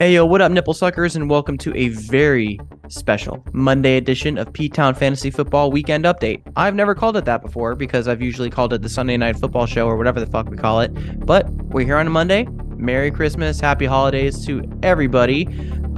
Hey, 0.00 0.14
yo, 0.14 0.24
what 0.24 0.40
up, 0.40 0.50
nipple 0.50 0.72
suckers, 0.72 1.14
and 1.14 1.28
welcome 1.28 1.58
to 1.58 1.76
a 1.76 1.88
very 1.88 2.58
special 2.88 3.44
Monday 3.52 3.98
edition 3.98 4.38
of 4.38 4.50
P 4.50 4.66
Town 4.66 4.94
Fantasy 4.94 5.30
Football 5.30 5.70
Weekend 5.70 6.06
Update. 6.06 6.40
I've 6.56 6.74
never 6.74 6.94
called 6.94 7.18
it 7.18 7.26
that 7.26 7.42
before 7.42 7.74
because 7.74 8.08
I've 8.08 8.22
usually 8.22 8.48
called 8.48 8.72
it 8.72 8.80
the 8.80 8.88
Sunday 8.88 9.18
Night 9.18 9.36
Football 9.36 9.66
Show 9.66 9.86
or 9.86 9.98
whatever 9.98 10.18
the 10.18 10.24
fuck 10.24 10.48
we 10.48 10.56
call 10.56 10.80
it. 10.80 10.88
But 11.26 11.50
we're 11.50 11.84
here 11.84 11.98
on 11.98 12.06
a 12.06 12.10
Monday. 12.10 12.46
Merry 12.78 13.10
Christmas, 13.10 13.60
Happy 13.60 13.84
Holidays 13.84 14.42
to 14.46 14.62
everybody. 14.82 15.46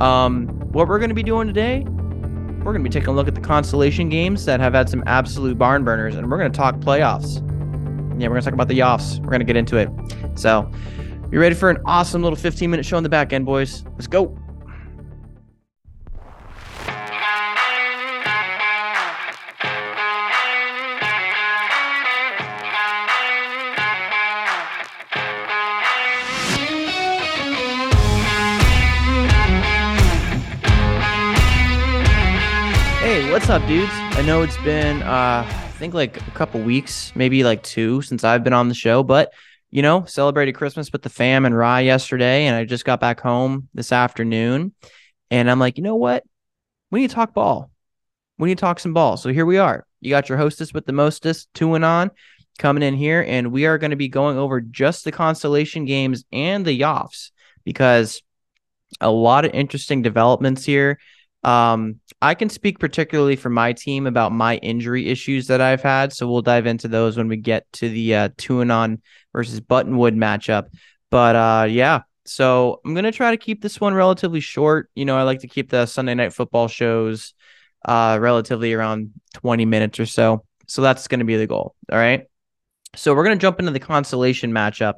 Um, 0.01 0.49
what 0.73 0.89
we're 0.89 0.99
to 1.11 1.15
be 1.15 1.23
doing 1.23 1.47
today, 1.47 1.85
we're 2.65 2.73
to 2.73 2.81
be 2.81 2.91
taking 2.91 3.11
a 3.11 3.13
look 3.13 3.29
at 3.29 3.37
the 3.37 3.41
consolation 3.41 4.09
games 4.09 4.47
that 4.47 4.59
have 4.59 4.75
had 4.75 4.91
some 4.91 5.05
absolute 5.07 5.57
barn 5.59 5.85
burners, 5.85 6.17
and 6.17 6.29
we're 6.29 6.39
to 6.51 6.51
talk 6.51 6.75
playoffs. 6.81 7.37
Yeah, 8.21 8.27
we're 8.27 8.41
to 8.41 8.45
talk 8.45 8.55
about 8.55 8.67
the 8.67 8.83
offs. 8.83 9.21
We're 9.21 9.39
to 9.39 9.45
get 9.45 9.57
into 9.57 9.77
it. 9.77 9.89
So, 10.35 10.69
you 11.33 11.41
ready 11.41 11.55
for 11.55 11.71
an 11.71 11.79
awesome 11.87 12.23
little 12.23 12.37
15 12.37 12.71
minute 12.71 12.85
show 12.85 12.99
on 12.99 13.03
the 13.03 13.09
back 13.09 13.33
end, 13.33 13.47
boys? 13.47 13.85
Let's 13.93 14.07
go. 14.07 14.37
Hey, 33.01 33.33
what's 33.33 33.49
up, 33.49 33.67
dudes? 33.67 33.91
I 33.95 34.23
know 34.27 34.43
it's 34.43 34.59
been, 34.59 35.03
uh, 35.03 35.47
I 35.47 35.71
think 35.79 35.95
like 35.95 36.19
a 36.19 36.31
couple 36.33 36.61
weeks, 36.61 37.11
maybe 37.17 37.43
like 37.43 37.63
two 37.63 38.03
since 38.03 38.23
I've 38.23 38.45
been 38.45 38.53
on 38.53 38.69
the 38.69 38.75
show, 38.75 39.03
but 39.03 39.33
you 39.73 39.81
know, 39.81 40.05
celebrated 40.05 40.53
Christmas 40.53 40.93
with 40.93 41.03
the 41.03 41.09
fam 41.09 41.47
and 41.47 41.57
Rye 41.57 41.81
yesterday, 41.81 42.45
and 42.45 42.55
I 42.55 42.65
just 42.65 42.85
got 42.85 43.01
back 43.01 43.21
home 43.21 43.69
this 43.73 43.91
afternoon, 43.91 44.75
and 45.31 45.51
I'm 45.51 45.59
like, 45.59 45.79
you 45.79 45.83
know 45.83 45.97
what? 45.97 46.25
We 46.91 47.01
need 47.01 47.09
to 47.09 47.15
talk 47.15 47.33
ball. 47.33 47.71
We 48.39 48.51
need 48.51 48.59
to 48.59 48.61
talk 48.61 48.79
some 48.79 48.93
ball. 48.93 49.17
So 49.17 49.31
here 49.31 49.47
we 49.47 49.57
are. 49.57 49.87
You 50.01 50.11
got 50.11 50.29
your 50.29 50.37
hostess 50.37 50.75
with 50.75 50.85
the 50.85 50.93
mostest, 50.93 51.49
two 51.55 51.75
and 51.75 51.87
on, 51.87 52.11
coming 52.59 52.83
in 52.83 52.95
here, 52.95 53.25
and 53.27 53.51
we 53.51 53.65
are 53.65 53.79
going 53.79 53.93
to 53.93 53.97
be 53.97 54.09
going 54.09 54.37
over 54.37 54.61
just 54.61 55.05
the 55.05 55.13
consolation 55.13 55.87
games 55.87 56.25
and 56.31 56.67
the 56.67 56.79
Yoffs 56.79 57.31
because 57.65 58.23
a 59.01 59.11
lot 59.11 59.47
of 59.47 59.55
interesting 59.55 60.03
developments 60.03 60.67
here. 60.67 60.99
Um, 61.45 62.01
I 62.21 62.35
can 62.35 62.49
speak 62.49 62.79
particularly 62.79 63.37
for 63.37 63.51
my 63.51 63.73
team 63.73 64.07
about 64.07 64.33
my 64.33 64.57
injury 64.57 65.09
issues 65.09 65.49
that 65.49 65.61
I've 65.61 65.83
had. 65.83 66.13
So 66.13 66.31
we'll 66.31 66.43
dive 66.43 66.67
into 66.67 66.89
those 66.89 67.17
when 67.17 67.29
we 67.29 67.37
get 67.37 67.71
to 67.75 67.89
the 67.89 68.15
uh, 68.15 68.29
two 68.37 68.61
and 68.61 68.71
on 68.71 69.03
versus 69.33 69.61
Buttonwood 69.61 70.17
matchup. 70.17 70.69
But 71.11 71.37
uh, 71.37 71.67
yeah, 71.69 72.03
so 72.25 72.81
I'm 72.85 72.95
gonna 72.95 73.13
try 73.13 73.33
to 73.33 73.37
keep 73.37 73.61
this 73.61 73.81
one 73.81 73.95
relatively 73.95 74.41
short. 74.41 74.89
You 74.95 75.05
know, 75.05 75.17
I 75.17 75.23
like 75.23 75.41
to 75.41 75.49
keep 75.49 75.71
the 75.71 75.87
Sunday 75.87 76.15
night 76.15 76.33
football 76.33 76.69
shows 76.69 77.35
uh, 77.85 78.19
relatively 78.21 78.73
around 78.73 79.11
20 79.35 79.65
minutes 79.65 79.99
or 79.99 80.07
so. 80.07 80.45
So 80.69 80.81
that's 80.83 81.09
gonna 81.09 81.25
be 81.25 81.37
the 81.37 81.47
goal. 81.47 81.75
All 81.91 81.99
right. 81.99 82.27
So 82.95 83.15
we're 83.15 83.25
gonna 83.25 83.37
jump 83.37 83.59
into 83.59 83.73
the 83.73 83.81
consolation 83.81 84.53
matchup, 84.53 84.95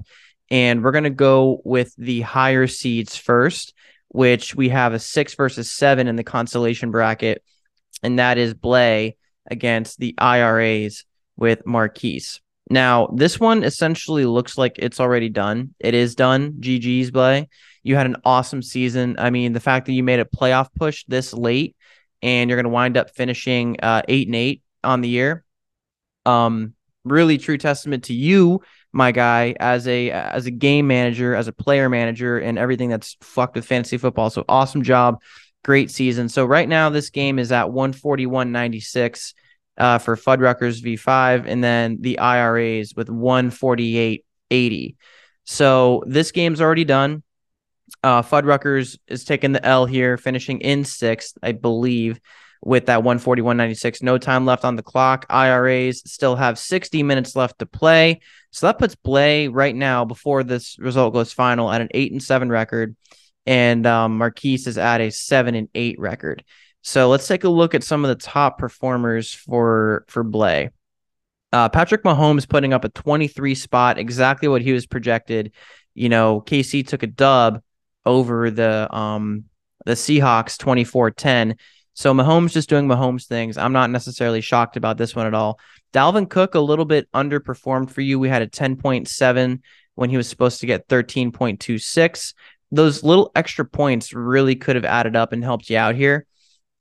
and 0.50 0.84
we're 0.84 0.92
gonna 0.92 1.10
go 1.10 1.62
with 1.64 1.94
the 1.96 2.20
higher 2.20 2.66
seeds 2.66 3.16
first 3.16 3.72
which 4.14 4.54
we 4.54 4.68
have 4.68 4.94
a 4.94 4.98
six 5.00 5.34
versus 5.34 5.68
seven 5.68 6.06
in 6.06 6.14
the 6.14 6.22
consolation 6.22 6.92
bracket, 6.92 7.42
and 8.00 8.20
that 8.20 8.38
is 8.38 8.54
Blay 8.54 9.16
against 9.50 9.98
the 9.98 10.14
IRAs 10.16 11.04
with 11.36 11.66
Marquise. 11.66 12.40
Now, 12.70 13.08
this 13.08 13.40
one 13.40 13.64
essentially 13.64 14.24
looks 14.24 14.56
like 14.56 14.78
it's 14.78 15.00
already 15.00 15.30
done. 15.30 15.74
It 15.80 15.94
is 15.94 16.14
done. 16.14 16.52
GG's 16.60 17.10
Blay. 17.10 17.48
You 17.82 17.96
had 17.96 18.06
an 18.06 18.18
awesome 18.24 18.62
season. 18.62 19.16
I 19.18 19.30
mean, 19.30 19.52
the 19.52 19.58
fact 19.58 19.86
that 19.86 19.92
you 19.94 20.04
made 20.04 20.20
a 20.20 20.24
playoff 20.24 20.68
push 20.78 21.04
this 21.08 21.34
late 21.34 21.74
and 22.22 22.48
you're 22.48 22.56
going 22.56 22.64
to 22.64 22.70
wind 22.70 22.96
up 22.96 23.10
finishing 23.10 23.78
uh, 23.82 24.02
eight 24.06 24.28
and 24.28 24.36
eight 24.36 24.62
on 24.84 25.00
the 25.00 25.08
year. 25.08 25.44
Um, 26.24 26.74
really 27.04 27.36
true 27.36 27.58
testament 27.58 28.04
to 28.04 28.14
you 28.14 28.62
my 28.94 29.12
guy 29.12 29.54
as 29.58 29.86
a 29.88 30.10
as 30.10 30.46
a 30.46 30.50
game 30.50 30.86
manager, 30.86 31.34
as 31.34 31.48
a 31.48 31.52
player 31.52 31.88
manager, 31.88 32.38
and 32.38 32.58
everything 32.58 32.88
that's 32.88 33.16
fucked 33.20 33.56
with 33.56 33.66
fantasy 33.66 33.98
football. 33.98 34.30
So 34.30 34.44
awesome 34.48 34.82
job, 34.82 35.20
great 35.64 35.90
season. 35.90 36.28
So 36.28 36.46
right 36.46 36.68
now 36.68 36.90
this 36.90 37.10
game 37.10 37.38
is 37.38 37.50
at 37.52 37.66
141.96 37.66 39.34
uh, 39.76 39.98
for 39.98 40.16
Fuddruckers 40.16 40.82
V5, 40.82 41.46
and 41.46 41.62
then 41.62 41.98
the 42.00 42.20
IRAs 42.20 42.94
with 42.94 43.08
148.80. 43.08 44.96
So 45.44 46.04
this 46.06 46.30
game's 46.30 46.60
already 46.60 46.84
done. 46.84 47.22
Uh, 48.02 48.22
Fuddruckers 48.22 48.98
is 49.08 49.24
taking 49.24 49.52
the 49.52 49.64
L 49.64 49.86
here, 49.86 50.16
finishing 50.16 50.60
in 50.60 50.84
sixth, 50.84 51.36
I 51.42 51.52
believe 51.52 52.20
with 52.64 52.86
that 52.86 53.00
141.96. 53.00 54.02
No 54.02 54.16
time 54.18 54.46
left 54.46 54.64
on 54.64 54.76
the 54.76 54.82
clock. 54.82 55.26
IRAs 55.28 56.02
still 56.10 56.34
have 56.34 56.58
60 56.58 57.02
minutes 57.02 57.36
left 57.36 57.58
to 57.58 57.66
play. 57.66 58.20
So 58.50 58.66
that 58.66 58.78
puts 58.78 58.94
Blay 58.94 59.48
right 59.48 59.74
now, 59.74 60.04
before 60.04 60.42
this 60.42 60.78
result 60.78 61.12
goes 61.12 61.32
final, 61.32 61.70
at 61.70 61.80
an 61.80 61.88
8 61.92 62.12
and 62.12 62.22
7 62.22 62.48
record. 62.48 62.96
And 63.46 63.86
um, 63.86 64.16
Marquise 64.16 64.66
is 64.66 64.78
at 64.78 65.02
a 65.02 65.10
7 65.10 65.54
and 65.54 65.68
8 65.74 65.98
record. 65.98 66.42
So 66.80 67.08
let's 67.08 67.28
take 67.28 67.44
a 67.44 67.48
look 67.48 67.74
at 67.74 67.84
some 67.84 68.04
of 68.04 68.08
the 68.08 68.22
top 68.22 68.58
performers 68.58 69.32
for 69.32 70.04
for 70.08 70.22
Blay. 70.22 70.70
Uh, 71.52 71.68
Patrick 71.68 72.02
Mahomes 72.02 72.48
putting 72.48 72.72
up 72.72 72.84
a 72.84 72.88
23 72.88 73.54
spot, 73.54 73.98
exactly 73.98 74.48
what 74.48 74.60
he 74.60 74.72
was 74.72 74.86
projected. 74.86 75.52
You 75.94 76.08
know, 76.08 76.40
KC 76.40 76.86
took 76.86 77.02
a 77.02 77.06
dub 77.06 77.62
over 78.04 78.50
the 78.50 78.94
um 78.94 79.44
the 79.84 79.92
Seahawks 79.92 80.56
24-10. 80.58 81.58
So 81.94 82.12
Mahomes 82.12 82.52
just 82.52 82.68
doing 82.68 82.86
Mahomes 82.86 83.26
things. 83.26 83.56
I'm 83.56 83.72
not 83.72 83.90
necessarily 83.90 84.40
shocked 84.40 84.76
about 84.76 84.98
this 84.98 85.14
one 85.14 85.26
at 85.26 85.34
all. 85.34 85.60
Dalvin 85.92 86.28
Cook, 86.28 86.56
a 86.56 86.60
little 86.60 86.84
bit 86.84 87.10
underperformed 87.12 87.90
for 87.90 88.00
you. 88.00 88.18
We 88.18 88.28
had 88.28 88.42
a 88.42 88.48
10.7 88.48 89.60
when 89.94 90.10
he 90.10 90.16
was 90.16 90.28
supposed 90.28 90.60
to 90.60 90.66
get 90.66 90.88
13.26. 90.88 92.34
Those 92.72 93.04
little 93.04 93.30
extra 93.36 93.64
points 93.64 94.12
really 94.12 94.56
could 94.56 94.74
have 94.74 94.84
added 94.84 95.14
up 95.14 95.32
and 95.32 95.44
helped 95.44 95.70
you 95.70 95.78
out 95.78 95.94
here, 95.94 96.26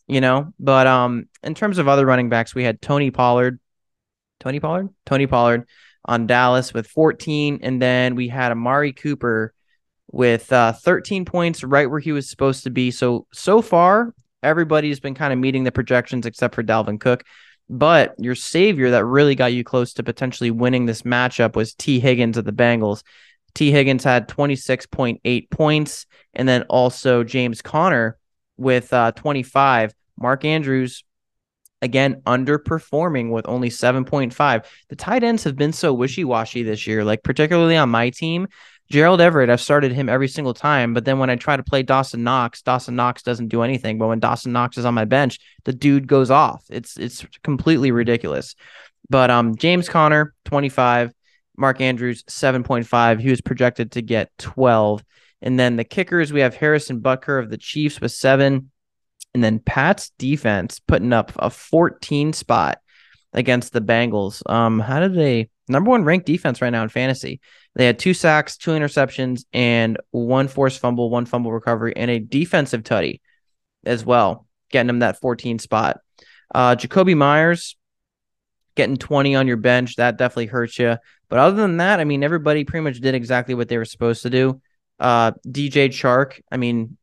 you 0.07 0.19
know. 0.19 0.51
But 0.59 0.87
um, 0.87 1.29
in 1.43 1.53
terms 1.53 1.77
of 1.77 1.87
other 1.87 2.07
running 2.07 2.29
backs, 2.29 2.55
we 2.55 2.63
had 2.63 2.81
Tony 2.81 3.11
Pollard, 3.11 3.59
Tony 4.39 4.59
Pollard, 4.59 4.89
Tony 5.05 5.27
Pollard 5.27 5.67
on 6.05 6.25
Dallas 6.25 6.73
with 6.73 6.87
14, 6.87 7.59
and 7.61 7.79
then 7.79 8.15
we 8.15 8.29
had 8.29 8.51
Amari 8.51 8.93
Cooper 8.93 9.53
with 10.11 10.51
uh, 10.51 10.73
13 10.73 11.25
points, 11.25 11.63
right 11.63 11.89
where 11.89 11.99
he 11.99 12.11
was 12.11 12.29
supposed 12.29 12.63
to 12.63 12.71
be. 12.71 12.89
So 12.89 13.27
so 13.31 13.61
far, 13.61 14.13
Everybody's 14.43 14.99
been 14.99 15.15
kind 15.15 15.33
of 15.33 15.39
meeting 15.39 15.63
the 15.63 15.71
projections 15.71 16.25
except 16.25 16.55
for 16.55 16.63
Dalvin 16.63 16.99
Cook. 16.99 17.23
But 17.69 18.13
your 18.17 18.35
savior 18.35 18.91
that 18.91 19.05
really 19.05 19.35
got 19.35 19.53
you 19.53 19.63
close 19.63 19.93
to 19.93 20.03
potentially 20.03 20.51
winning 20.51 20.85
this 20.85 21.03
matchup 21.03 21.55
was 21.55 21.73
Tee 21.73 21.99
Higgins 21.99 22.37
of 22.37 22.45
the 22.45 22.51
Bengals. 22.51 23.03
Tee 23.53 23.71
Higgins 23.71 24.03
had 24.03 24.27
26.8 24.27 25.49
points, 25.49 26.05
and 26.33 26.47
then 26.47 26.63
also 26.63 27.23
James 27.23 27.61
Conner 27.61 28.17
with 28.57 28.91
uh, 28.93 29.11
25. 29.13 29.93
Mark 30.19 30.45
Andrews, 30.45 31.03
again, 31.81 32.21
underperforming 32.25 33.31
with 33.31 33.47
only 33.47 33.69
7.5. 33.69 34.65
The 34.89 34.95
tight 34.95 35.23
ends 35.23 35.43
have 35.43 35.55
been 35.55 35.73
so 35.73 35.93
wishy 35.93 36.23
washy 36.23 36.63
this 36.63 36.85
year, 36.87 37.03
like 37.03 37.23
particularly 37.23 37.77
on 37.77 37.89
my 37.89 38.09
team. 38.09 38.47
Gerald 38.93 39.21
Everett, 39.21 39.49
I've 39.49 39.59
started 39.59 39.91
him 39.91 40.07
every 40.07 40.27
single 40.27 40.53
time, 40.53 40.93
but 40.93 41.03
then 41.03 41.17
when 41.17 41.31
I 41.31 41.35
try 41.35 41.57
to 41.57 41.63
play 41.63 41.81
Dawson 41.81 42.23
Knox, 42.23 42.61
Dawson 42.61 42.95
Knox 42.95 43.23
doesn't 43.23 43.47
do 43.47 43.63
anything. 43.63 43.97
But 43.97 44.05
when 44.05 44.19
Dawson 44.19 44.51
Knox 44.51 44.77
is 44.77 44.85
on 44.85 44.93
my 44.93 45.03
bench, 45.03 45.39
the 45.63 45.73
dude 45.73 46.05
goes 46.05 46.29
off. 46.29 46.63
It's 46.69 46.95
it's 46.97 47.25
completely 47.41 47.89
ridiculous. 47.89 48.53
But 49.09 49.31
um, 49.31 49.55
James 49.55 49.89
Conner, 49.89 50.35
25, 50.45 51.11
Mark 51.57 51.81
Andrews, 51.81 52.21
7.5. 52.25 53.19
He 53.19 53.31
was 53.31 53.41
projected 53.41 53.93
to 53.93 54.03
get 54.03 54.29
12. 54.37 55.03
And 55.41 55.59
then 55.59 55.75
the 55.75 55.83
kickers, 55.83 56.31
we 56.31 56.41
have 56.41 56.53
Harrison 56.53 57.01
Butker 57.01 57.41
of 57.41 57.49
the 57.49 57.57
Chiefs 57.57 57.99
with 57.99 58.11
seven. 58.11 58.69
And 59.33 59.43
then 59.43 59.57
Pat's 59.57 60.11
defense 60.19 60.79
putting 60.79 61.13
up 61.13 61.31
a 61.37 61.49
14 61.49 62.31
spot 62.33 62.77
against 63.33 63.73
the 63.73 63.81
Bengals. 63.81 64.47
Um, 64.47 64.79
how 64.79 64.99
did 64.99 65.15
they 65.15 65.49
number 65.67 65.89
one 65.89 66.03
ranked 66.03 66.25
defense 66.25 66.61
right 66.61 66.69
now 66.69 66.83
in 66.83 66.89
fantasy? 66.89 67.39
They 67.75 67.85
had 67.85 67.99
two 67.99 68.13
sacks, 68.13 68.57
two 68.57 68.71
interceptions, 68.71 69.45
and 69.53 69.97
one 70.11 70.47
forced 70.47 70.79
fumble, 70.79 71.09
one 71.09 71.25
fumble 71.25 71.51
recovery, 71.51 71.93
and 71.95 72.11
a 72.11 72.19
defensive 72.19 72.83
tutty 72.83 73.21
as 73.85 74.05
well, 74.05 74.47
getting 74.69 74.87
them 74.87 74.99
that 74.99 75.19
14 75.19 75.59
spot. 75.59 75.99
Uh, 76.53 76.75
Jakobi 76.75 77.17
Meyers 77.17 77.75
getting 78.75 78.97
20 78.97 79.35
on 79.35 79.47
your 79.47 79.57
bench, 79.57 79.95
that 79.97 80.17
definitely 80.17 80.47
hurts 80.47 80.77
you. 80.79 80.97
But 81.29 81.39
other 81.39 81.57
than 81.57 81.77
that, 81.77 81.99
I 81.99 82.03
mean, 82.03 82.23
everybody 82.23 82.63
pretty 82.63 82.83
much 82.83 82.99
did 82.99 83.15
exactly 83.15 83.55
what 83.55 83.69
they 83.69 83.77
were 83.77 83.85
supposed 83.85 84.23
to 84.23 84.29
do. 84.29 84.61
Uh, 84.99 85.31
DJ 85.47 85.89
Chark, 85.89 86.41
I 86.51 86.57
mean, 86.57 86.97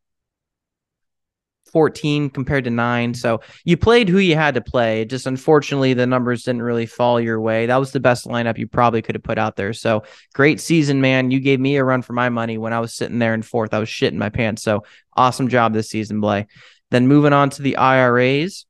14 1.71 2.31
compared 2.31 2.65
to 2.65 2.71
nine. 2.71 3.15
So 3.15 3.41
you 3.65 3.77
played 3.77 4.09
who 4.09 4.19
you 4.19 4.37
had 4.37 4.55
to 4.55 4.61
play. 4.61 5.05
Just 5.05 5.27
unfortunately, 5.27 5.95
the 5.95 6.07
numbers 6.07 6.45
didn't 6.45 6.63
really 6.63 6.87
fall 6.87 7.21
your 7.21 7.41
way. 7.41 7.67
That 7.67 7.79
was 7.79 7.93
the 7.93 8.01
best 8.01 8.27
lineup 8.27 8.59
you 8.59 8.67
probably 8.67 9.03
could 9.03 9.15
have 9.15 9.23
put 9.23 9.39
out 9.39 9.57
there. 9.57 9.73
So 9.73 10.05
great 10.35 10.61
season, 10.61 11.01
man. 11.01 11.31
You 11.31 11.41
gave 11.41 11.61
me 11.61 11.77
a 11.77 11.85
run 11.85 12.03
for 12.03 12.13
my 12.13 12.29
money 12.29 12.59
when 12.59 12.73
I 12.73 12.81
was 12.81 12.95
sitting 12.95 13.19
there 13.19 13.35
in 13.35 13.43
fourth. 13.43 13.75
I 13.75 13.79
was 13.79 13.89
shitting 13.89 14.15
my 14.15 14.31
pants. 14.31 14.63
So 14.63 14.85
awesome 15.17 15.49
job 15.49 15.73
this 15.73 15.91
season, 15.91 16.21
Blay. 16.21 16.47
Then 16.91 17.07
moving 17.09 17.33
on 17.33 17.51
to 17.51 17.63
the 17.63 17.77
IRAs. 17.77 18.67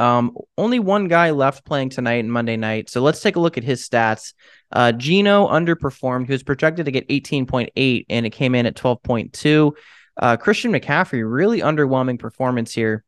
Um, 0.00 0.34
only 0.56 0.78
one 0.78 1.08
guy 1.08 1.30
left 1.30 1.66
playing 1.66 1.90
tonight 1.90 2.24
and 2.24 2.32
Monday 2.32 2.56
night. 2.56 2.88
So 2.88 3.02
let's 3.02 3.20
take 3.20 3.36
a 3.36 3.40
look 3.40 3.58
at 3.58 3.64
his 3.64 3.86
stats. 3.86 4.32
Uh, 4.72 4.92
Gino 4.92 5.46
underperformed. 5.46 6.24
He 6.26 6.32
was 6.32 6.42
projected 6.42 6.86
to 6.86 6.90
get 6.90 7.06
18.8 7.08 8.06
and 8.08 8.24
it 8.24 8.30
came 8.30 8.54
in 8.54 8.64
at 8.64 8.76
12.2. 8.76 9.72
Uh, 10.16 10.36
Christian 10.36 10.72
McCaffrey, 10.72 11.22
really 11.24 11.60
underwhelming 11.60 12.18
performance 12.18 12.72
here. 12.72 13.04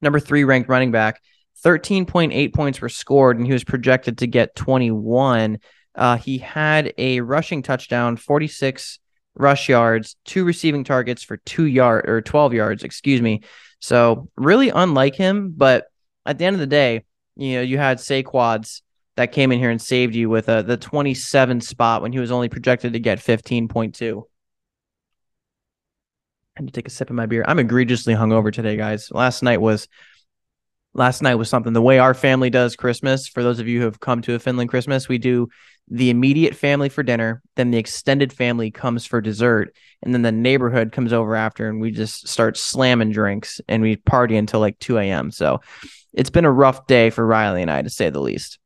Number 0.00 0.20
three 0.20 0.44
ranked 0.44 0.68
running 0.68 0.92
back. 0.92 1.20
13.8 1.64 2.54
points 2.54 2.80
were 2.80 2.88
scored, 2.88 3.36
and 3.36 3.46
he 3.46 3.52
was 3.52 3.64
projected 3.64 4.18
to 4.18 4.26
get 4.26 4.54
21. 4.54 5.58
Uh, 5.94 6.16
he 6.16 6.38
had 6.38 6.94
a 6.96 7.20
rushing 7.20 7.62
touchdown, 7.62 8.16
46 8.16 9.00
rush 9.34 9.68
yards, 9.68 10.16
two 10.24 10.44
receiving 10.44 10.84
targets 10.84 11.22
for 11.22 11.38
two 11.38 11.64
yard 11.64 12.08
or 12.08 12.20
12 12.20 12.54
yards, 12.54 12.84
excuse 12.84 13.20
me. 13.20 13.42
So 13.80 14.28
really 14.36 14.70
unlike 14.70 15.14
him, 15.14 15.54
but 15.56 15.86
at 16.26 16.38
the 16.38 16.44
end 16.44 16.54
of 16.54 16.60
the 16.60 16.66
day, 16.66 17.04
you 17.36 17.54
know, 17.54 17.62
you 17.62 17.78
had 17.78 17.98
Saquon's 17.98 18.82
that 19.16 19.32
came 19.32 19.50
in 19.50 19.58
here 19.58 19.70
and 19.70 19.82
saved 19.82 20.14
you 20.14 20.28
with 20.28 20.48
a, 20.48 20.62
the 20.62 20.76
27 20.76 21.60
spot 21.60 22.02
when 22.02 22.12
he 22.12 22.20
was 22.20 22.30
only 22.30 22.48
projected 22.48 22.92
to 22.92 23.00
get 23.00 23.18
15.2. 23.18 24.22
Need 26.58 26.66
to 26.66 26.72
take 26.72 26.88
a 26.88 26.90
sip 26.90 27.10
of 27.10 27.16
my 27.16 27.26
beer. 27.26 27.44
I'm 27.46 27.58
egregiously 27.58 28.14
hungover 28.14 28.52
today, 28.52 28.76
guys. 28.76 29.10
Last 29.10 29.42
night 29.42 29.60
was 29.60 29.88
last 30.94 31.22
night 31.22 31.36
was 31.36 31.48
something. 31.48 31.72
The 31.72 31.82
way 31.82 31.98
our 31.98 32.14
family 32.14 32.50
does 32.50 32.76
Christmas, 32.76 33.28
for 33.28 33.42
those 33.42 33.60
of 33.60 33.68
you 33.68 33.78
who 33.78 33.84
have 33.84 34.00
come 34.00 34.22
to 34.22 34.34
a 34.34 34.38
Finland 34.38 34.70
Christmas, 34.70 35.08
we 35.08 35.18
do 35.18 35.48
the 35.90 36.10
immediate 36.10 36.54
family 36.54 36.88
for 36.88 37.02
dinner, 37.02 37.42
then 37.56 37.70
the 37.70 37.78
extended 37.78 38.32
family 38.32 38.70
comes 38.70 39.06
for 39.06 39.20
dessert, 39.20 39.74
and 40.02 40.12
then 40.12 40.22
the 40.22 40.32
neighborhood 40.32 40.92
comes 40.92 41.12
over 41.12 41.34
after, 41.34 41.68
and 41.68 41.80
we 41.80 41.90
just 41.90 42.28
start 42.28 42.58
slamming 42.58 43.10
drinks 43.10 43.60
and 43.68 43.82
we 43.82 43.96
party 43.96 44.36
until 44.36 44.60
like 44.60 44.78
2 44.80 44.98
a.m. 44.98 45.30
So 45.30 45.60
it's 46.12 46.30
been 46.30 46.44
a 46.44 46.52
rough 46.52 46.86
day 46.86 47.10
for 47.10 47.26
Riley 47.26 47.62
and 47.62 47.70
I, 47.70 47.82
to 47.82 47.90
say 47.90 48.10
the 48.10 48.20
least. 48.20 48.58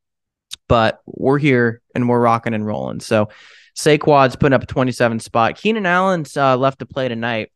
But 0.67 0.99
we're 1.05 1.39
here 1.39 1.81
and 1.95 2.09
we're 2.09 2.19
rocking 2.19 2.53
and 2.53 2.65
rolling. 2.65 2.99
So 2.99 3.29
Saquon's 3.77 4.35
putting 4.35 4.53
up 4.53 4.63
a 4.63 4.67
27 4.67 5.19
spot. 5.19 5.55
Keenan 5.55 5.85
Allen's 5.85 6.35
uh, 6.35 6.57
left 6.57 6.79
to 6.79 6.85
play 6.85 7.07
tonight. 7.07 7.51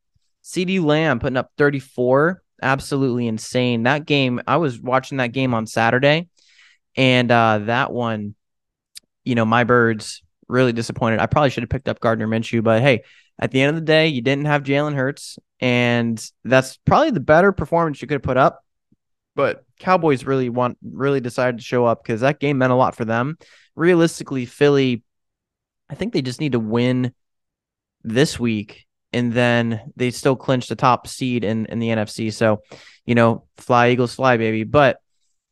CeeDee 0.47 0.83
Lamb 0.83 1.19
putting 1.19 1.38
up 1.38 1.51
34. 1.57 2.41
Absolutely 2.61 3.27
insane. 3.27 3.83
That 3.83 4.05
game, 4.05 4.41
I 4.47 4.57
was 4.57 4.79
watching 4.79 5.17
that 5.17 5.33
game 5.33 5.53
on 5.53 5.67
Saturday, 5.67 6.29
and 6.95 7.29
uh, 7.29 7.59
that 7.65 7.91
one, 7.91 8.33
you 9.25 9.35
know, 9.35 9.45
my 9.45 9.65
birds 9.65 10.23
really 10.47 10.71
disappointed. 10.71 11.19
I 11.19 11.25
probably 11.25 11.49
should 11.49 11.63
have 11.63 11.69
picked 11.69 11.89
up 11.89 11.99
Gardner 11.99 12.27
Minshew, 12.27 12.63
but 12.63 12.81
hey, 12.81 13.03
at 13.38 13.51
the 13.51 13.61
end 13.61 13.69
of 13.69 13.75
the 13.75 13.85
day, 13.85 14.07
you 14.07 14.21
didn't 14.21 14.45
have 14.45 14.63
Jalen 14.63 14.95
Hurts, 14.95 15.38
and 15.59 16.23
that's 16.45 16.77
probably 16.77 17.11
the 17.11 17.19
better 17.19 17.51
performance 17.51 18.01
you 18.01 18.07
could 18.07 18.15
have 18.15 18.23
put 18.23 18.38
up. 18.38 18.63
But 19.35 19.65
Cowboys 19.79 20.23
really 20.23 20.49
want 20.49 20.77
really 20.81 21.19
decided 21.19 21.57
to 21.57 21.63
show 21.63 21.85
up 21.85 22.03
because 22.03 22.21
that 22.21 22.39
game 22.39 22.57
meant 22.57 22.71
a 22.71 22.75
lot 22.75 22.95
for 22.95 23.05
them. 23.05 23.38
Realistically, 23.75 24.45
Philly, 24.45 25.03
I 25.89 25.95
think 25.95 26.13
they 26.13 26.23
just 26.23 26.39
need 26.39 26.53
to 26.53 26.59
win 26.59 27.13
this 28.03 28.39
week 28.39 28.87
and 29.13 29.33
then 29.33 29.92
they 29.95 30.12
still 30.12 30.36
clinched 30.36 30.69
the 30.69 30.75
top 30.75 31.07
seed 31.07 31.44
in 31.44 31.65
in 31.68 31.80
the 31.80 31.89
NFC. 31.89 32.31
So, 32.31 32.62
you 33.06 33.15
know, 33.15 33.45
fly 33.57 33.89
Eagles 33.89 34.15
fly, 34.15 34.38
baby. 34.38 34.63
But 34.63 35.00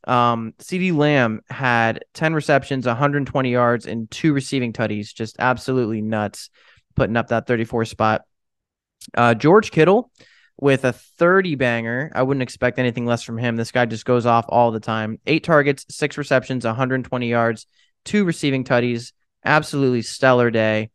um, 0.05 0.53
CeeDee 0.59 0.95
Lamb 0.95 1.41
had 1.49 2.05
10 2.13 2.33
receptions, 2.33 2.85
120 2.85 3.51
yards, 3.51 3.87
and 3.87 4.09
two 4.11 4.33
receiving 4.33 4.73
tutties. 4.73 5.13
Just 5.13 5.37
absolutely 5.39 6.01
nuts, 6.01 6.49
putting 6.95 7.17
up 7.17 7.29
that 7.29 7.47
34 7.47 7.85
spot. 7.85 8.21
Uh, 9.15 9.33
George 9.33 9.71
Kittle 9.71 10.11
with 10.57 10.85
a 10.85 10.93
30 10.93 11.55
banger. 11.55 12.11
I 12.13 12.23
wouldn't 12.23 12.43
expect 12.43 12.79
anything 12.79 13.05
less 13.05 13.23
from 13.23 13.37
him. 13.37 13.55
This 13.55 13.71
guy 13.71 13.85
just 13.85 14.05
goes 14.05 14.25
off 14.25 14.45
all 14.47 14.71
the 14.71 14.79
time. 14.79 15.19
Eight 15.25 15.43
targets, 15.43 15.85
six 15.89 16.17
receptions, 16.17 16.65
120 16.65 17.29
yards, 17.29 17.67
two 18.03 18.25
receiving 18.25 18.63
tutties. 18.63 19.11
Absolutely 19.43 20.01
stellar 20.01 20.49
day. 20.49 20.91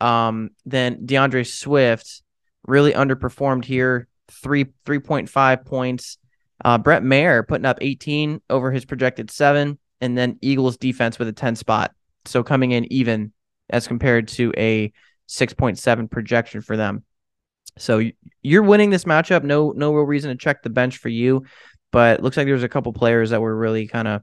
Um, 0.00 0.50
then 0.64 1.06
D'Andre 1.06 1.44
Swift 1.44 2.22
really 2.66 2.92
underperformed 2.92 3.64
here, 3.64 4.08
three 4.28 4.66
three 4.84 4.98
point 4.98 5.28
five 5.28 5.64
points. 5.64 6.18
Uh, 6.64 6.78
Brett 6.78 7.02
Maher 7.02 7.42
putting 7.42 7.66
up 7.66 7.78
18 7.80 8.40
over 8.48 8.70
his 8.70 8.84
projected 8.84 9.30
seven, 9.30 9.78
and 10.00 10.16
then 10.16 10.38
Eagles 10.40 10.76
defense 10.76 11.18
with 11.18 11.28
a 11.28 11.32
10 11.32 11.56
spot. 11.56 11.94
So 12.24 12.42
coming 12.42 12.72
in 12.72 12.90
even 12.92 13.32
as 13.68 13.86
compared 13.86 14.28
to 14.28 14.52
a 14.56 14.92
6.7 15.28 16.10
projection 16.10 16.60
for 16.60 16.76
them. 16.76 17.04
So 17.78 18.02
you're 18.42 18.62
winning 18.62 18.90
this 18.90 19.04
matchup. 19.04 19.42
No, 19.42 19.72
no 19.72 19.92
real 19.92 20.04
reason 20.04 20.30
to 20.30 20.36
check 20.36 20.62
the 20.62 20.70
bench 20.70 20.96
for 20.96 21.08
you, 21.08 21.44
but 21.92 22.22
looks 22.22 22.36
like 22.36 22.46
there's 22.46 22.62
a 22.62 22.68
couple 22.68 22.92
players 22.92 23.30
that 23.30 23.42
were 23.42 23.54
really 23.54 23.86
kind 23.86 24.08
of 24.08 24.22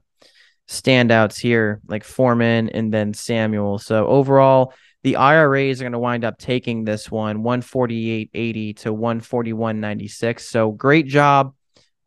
standouts 0.68 1.38
here, 1.38 1.80
like 1.86 2.04
Foreman 2.04 2.70
and 2.70 2.92
then 2.92 3.14
Samuel. 3.14 3.78
So 3.78 4.06
overall, 4.06 4.72
the 5.02 5.16
IRAs 5.16 5.80
are 5.80 5.84
going 5.84 5.92
to 5.92 5.98
wind 5.98 6.24
up 6.24 6.38
taking 6.38 6.84
this 6.84 7.10
one 7.10 7.42
148.80 7.42 8.76
to 8.78 8.94
141.96. 8.94 10.40
So 10.40 10.70
great 10.70 11.06
job, 11.06 11.54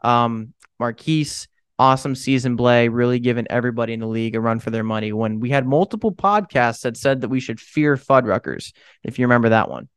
um, 0.01 0.53
Marquise. 0.79 1.47
Awesome 1.79 2.15
season, 2.15 2.55
Blay. 2.55 2.87
Really 2.87 3.19
giving 3.19 3.45
everybody 3.51 3.93
in 3.93 3.99
the 3.99 4.07
league 4.07 4.35
a 4.35 4.41
run 4.41 4.57
for 4.57 4.71
their 4.71 4.83
money. 4.83 5.13
When 5.13 5.39
we 5.39 5.51
had 5.51 5.67
multiple 5.67 6.11
podcasts 6.11 6.81
that 6.81 6.97
said 6.97 7.21
that 7.21 7.29
we 7.29 7.39
should 7.39 7.59
fear 7.59 7.95
Fuddruckers, 7.95 8.73
if 9.03 9.19
you 9.19 9.25
remember 9.25 9.49
that 9.49 9.69
one. 9.69 9.87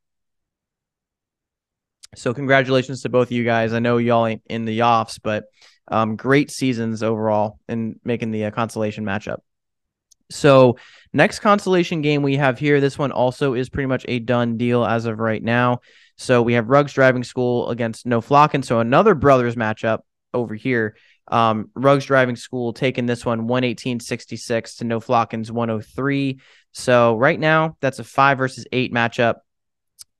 So 2.16 2.34
congratulations 2.34 3.00
to 3.02 3.08
both 3.08 3.28
of 3.28 3.32
you 3.32 3.44
guys. 3.44 3.72
I 3.72 3.78
know 3.78 3.96
y'all 3.96 4.26
ain't 4.26 4.42
in 4.50 4.66
the 4.66 4.82
offs, 4.82 5.18
but 5.18 5.44
um, 5.90 6.16
great 6.16 6.50
seasons 6.50 7.02
overall 7.02 7.58
in 7.68 7.98
making 8.04 8.30
the 8.30 8.46
uh, 8.46 8.50
consolation 8.50 9.04
matchup. 9.04 9.38
So 10.30 10.76
next 11.12 11.40
consolation 11.40 12.02
game 12.02 12.22
we 12.22 12.36
have 12.36 12.58
here, 12.58 12.80
this 12.80 12.96
one 12.96 13.12
also 13.12 13.54
is 13.54 13.68
pretty 13.68 13.88
much 13.88 14.04
a 14.08 14.20
done 14.20 14.56
deal 14.56 14.84
as 14.84 15.04
of 15.06 15.18
right 15.18 15.42
now. 15.42 15.80
So 16.16 16.42
we 16.42 16.52
have 16.54 16.68
Rugs 16.68 16.92
Driving 16.92 17.24
School 17.24 17.68
against 17.70 18.06
No 18.06 18.20
Flockin. 18.20 18.62
So 18.62 18.80
another 18.80 19.14
brothers 19.14 19.56
matchup 19.56 20.00
over 20.32 20.54
here. 20.54 20.96
Um, 21.28 21.70
Rugs 21.74 22.04
Driving 22.04 22.36
School 22.36 22.72
taking 22.72 23.06
this 23.06 23.24
one 23.24 23.48
118.66 23.48 24.78
to 24.78 24.84
No 24.84 25.00
Flocken's 25.00 25.50
103. 25.50 26.40
So 26.72 27.16
right 27.16 27.38
now 27.38 27.76
that's 27.80 27.98
a 27.98 28.04
five 28.04 28.38
versus 28.38 28.66
eight 28.72 28.92
matchup 28.92 29.36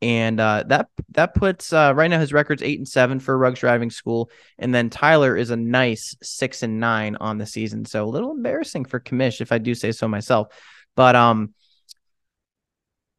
and 0.03 0.41
uh, 0.41 0.65
that 0.69 0.89
that 1.11 1.35
puts 1.35 1.73
uh, 1.73 1.93
right 1.95 2.11
now 2.11 2.19
his 2.19 2.33
record's 2.33 2.63
eight 2.63 2.79
and 2.79 2.89
seven 2.89 3.21
for 3.21 3.37
Rugs 3.37 3.61
Driving 3.61 3.91
School, 3.91 4.31
and 4.59 4.75
then 4.75 4.91
Tyler 4.91 5.37
is 5.37 5.51
a 5.51 5.57
nice 5.57 6.17
six 6.23 6.63
and 6.63 6.81
nine 6.81 7.17
on 7.17 7.39
the 7.39 7.47
season. 7.47 7.85
So 7.85 8.05
a 8.05 8.09
little 8.09 8.31
embarrassing 8.31 8.87
for 8.87 9.01
Commish, 9.01 9.41
if 9.41 9.53
I 9.53 9.59
do 9.59 9.75
say 9.75 9.93
so 9.93 10.09
myself. 10.09 10.49
But 10.97 11.17
um, 11.17 11.55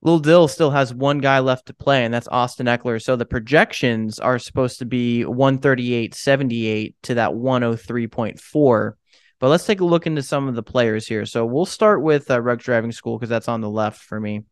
Lil 0.02 0.20
Dill 0.20 0.48
still 0.48 0.72
has 0.72 0.94
one 0.94 1.20
guy 1.20 1.40
left 1.40 1.68
to 1.68 1.74
play, 1.74 2.04
and 2.04 2.14
that's 2.14 2.28
Austin 2.28 2.66
Ekeler. 2.66 3.02
So 3.02 3.16
the 3.16 3.26
projections 3.26 4.20
are 4.20 4.40
supposed 4.40 4.80
to 4.80 4.86
be 4.86 5.24
138.78 5.24 6.96
to 7.04 7.14
that 7.16 7.32
103.4. 7.32 8.94
But 9.40 9.50
let's 9.50 9.66
take 9.66 9.82
a 9.82 9.86
look 9.86 10.08
into 10.08 10.24
some 10.24 10.48
of 10.48 10.56
the 10.56 10.64
players 10.64 11.08
here. 11.08 11.26
So 11.26 11.46
we'll 11.46 11.66
start 11.66 12.02
with 12.02 12.30
uh, 12.32 12.42
Rugs 12.42 12.64
Driving 12.64 12.92
School 12.92 13.18
because 13.18 13.30
that's 13.30 13.48
on 13.48 13.62
the 13.62 13.70
left 13.70 14.02
for 14.02 14.20
me. 14.20 14.44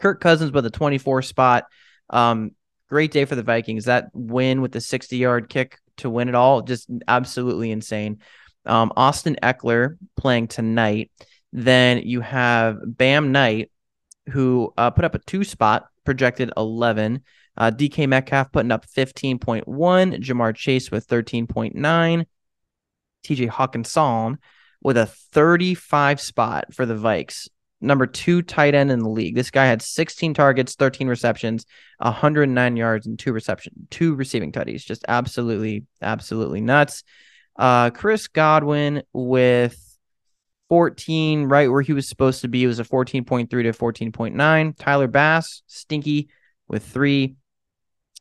Kirk 0.00 0.20
Cousins 0.20 0.52
with 0.52 0.66
a 0.66 0.70
24 0.70 1.22
spot. 1.22 1.66
Um, 2.08 2.52
great 2.88 3.12
day 3.12 3.24
for 3.24 3.36
the 3.36 3.42
Vikings. 3.42 3.84
That 3.84 4.10
win 4.12 4.60
with 4.60 4.72
the 4.72 4.80
60 4.80 5.16
yard 5.16 5.48
kick 5.48 5.78
to 5.98 6.10
win 6.10 6.28
it 6.28 6.34
all, 6.34 6.62
just 6.62 6.90
absolutely 7.06 7.70
insane. 7.70 8.18
Um, 8.66 8.92
Austin 8.96 9.36
Ekeler 9.42 9.96
playing 10.16 10.48
tonight. 10.48 11.10
Then 11.52 12.02
you 12.04 12.20
have 12.20 12.78
Bam 12.84 13.32
Knight, 13.32 13.70
who 14.30 14.72
uh, 14.76 14.90
put 14.90 15.04
up 15.04 15.14
a 15.14 15.18
two 15.18 15.44
spot, 15.44 15.86
projected 16.04 16.52
11. 16.56 17.22
Uh, 17.56 17.70
DK 17.70 18.08
Metcalf 18.08 18.52
putting 18.52 18.70
up 18.70 18.86
15.1. 18.86 19.64
Ja'Marr 19.66 20.54
Chase 20.54 20.90
with 20.90 21.06
13.9. 21.08 22.26
TJ 23.24 23.50
Hockenson 23.50 24.36
with 24.82 24.96
a 24.96 25.06
35 25.06 26.20
spot 26.20 26.72
for 26.72 26.86
the 26.86 26.94
Vikes 26.94 27.48
number 27.80 28.06
two 28.06 28.42
tight 28.42 28.74
end 28.74 28.90
in 28.90 29.00
the 29.00 29.08
league. 29.08 29.34
This 29.34 29.50
guy 29.50 29.66
had 29.66 29.82
16 29.82 30.34
targets, 30.34 30.74
13 30.74 31.08
receptions, 31.08 31.66
109 31.98 32.76
yards, 32.76 33.06
and 33.06 33.18
two 33.18 33.32
reception, 33.32 33.72
two 33.90 34.14
receiving 34.14 34.52
tutties. 34.52 34.84
Just 34.84 35.04
absolutely, 35.08 35.86
absolutely 36.02 36.60
nuts. 36.60 37.02
Uh, 37.56 37.90
Chris 37.90 38.28
Godwin 38.28 39.02
with 39.12 39.98
14, 40.68 41.44
right 41.44 41.70
where 41.70 41.82
he 41.82 41.92
was 41.92 42.08
supposed 42.08 42.42
to 42.42 42.48
be. 42.48 42.64
It 42.64 42.68
was 42.68 42.78
a 42.78 42.84
14.3 42.84 43.48
to 43.48 43.72
14.9. 43.72 44.74
Tyler 44.78 45.08
Bass, 45.08 45.62
stinky 45.66 46.28
with 46.68 46.84
three. 46.84 47.36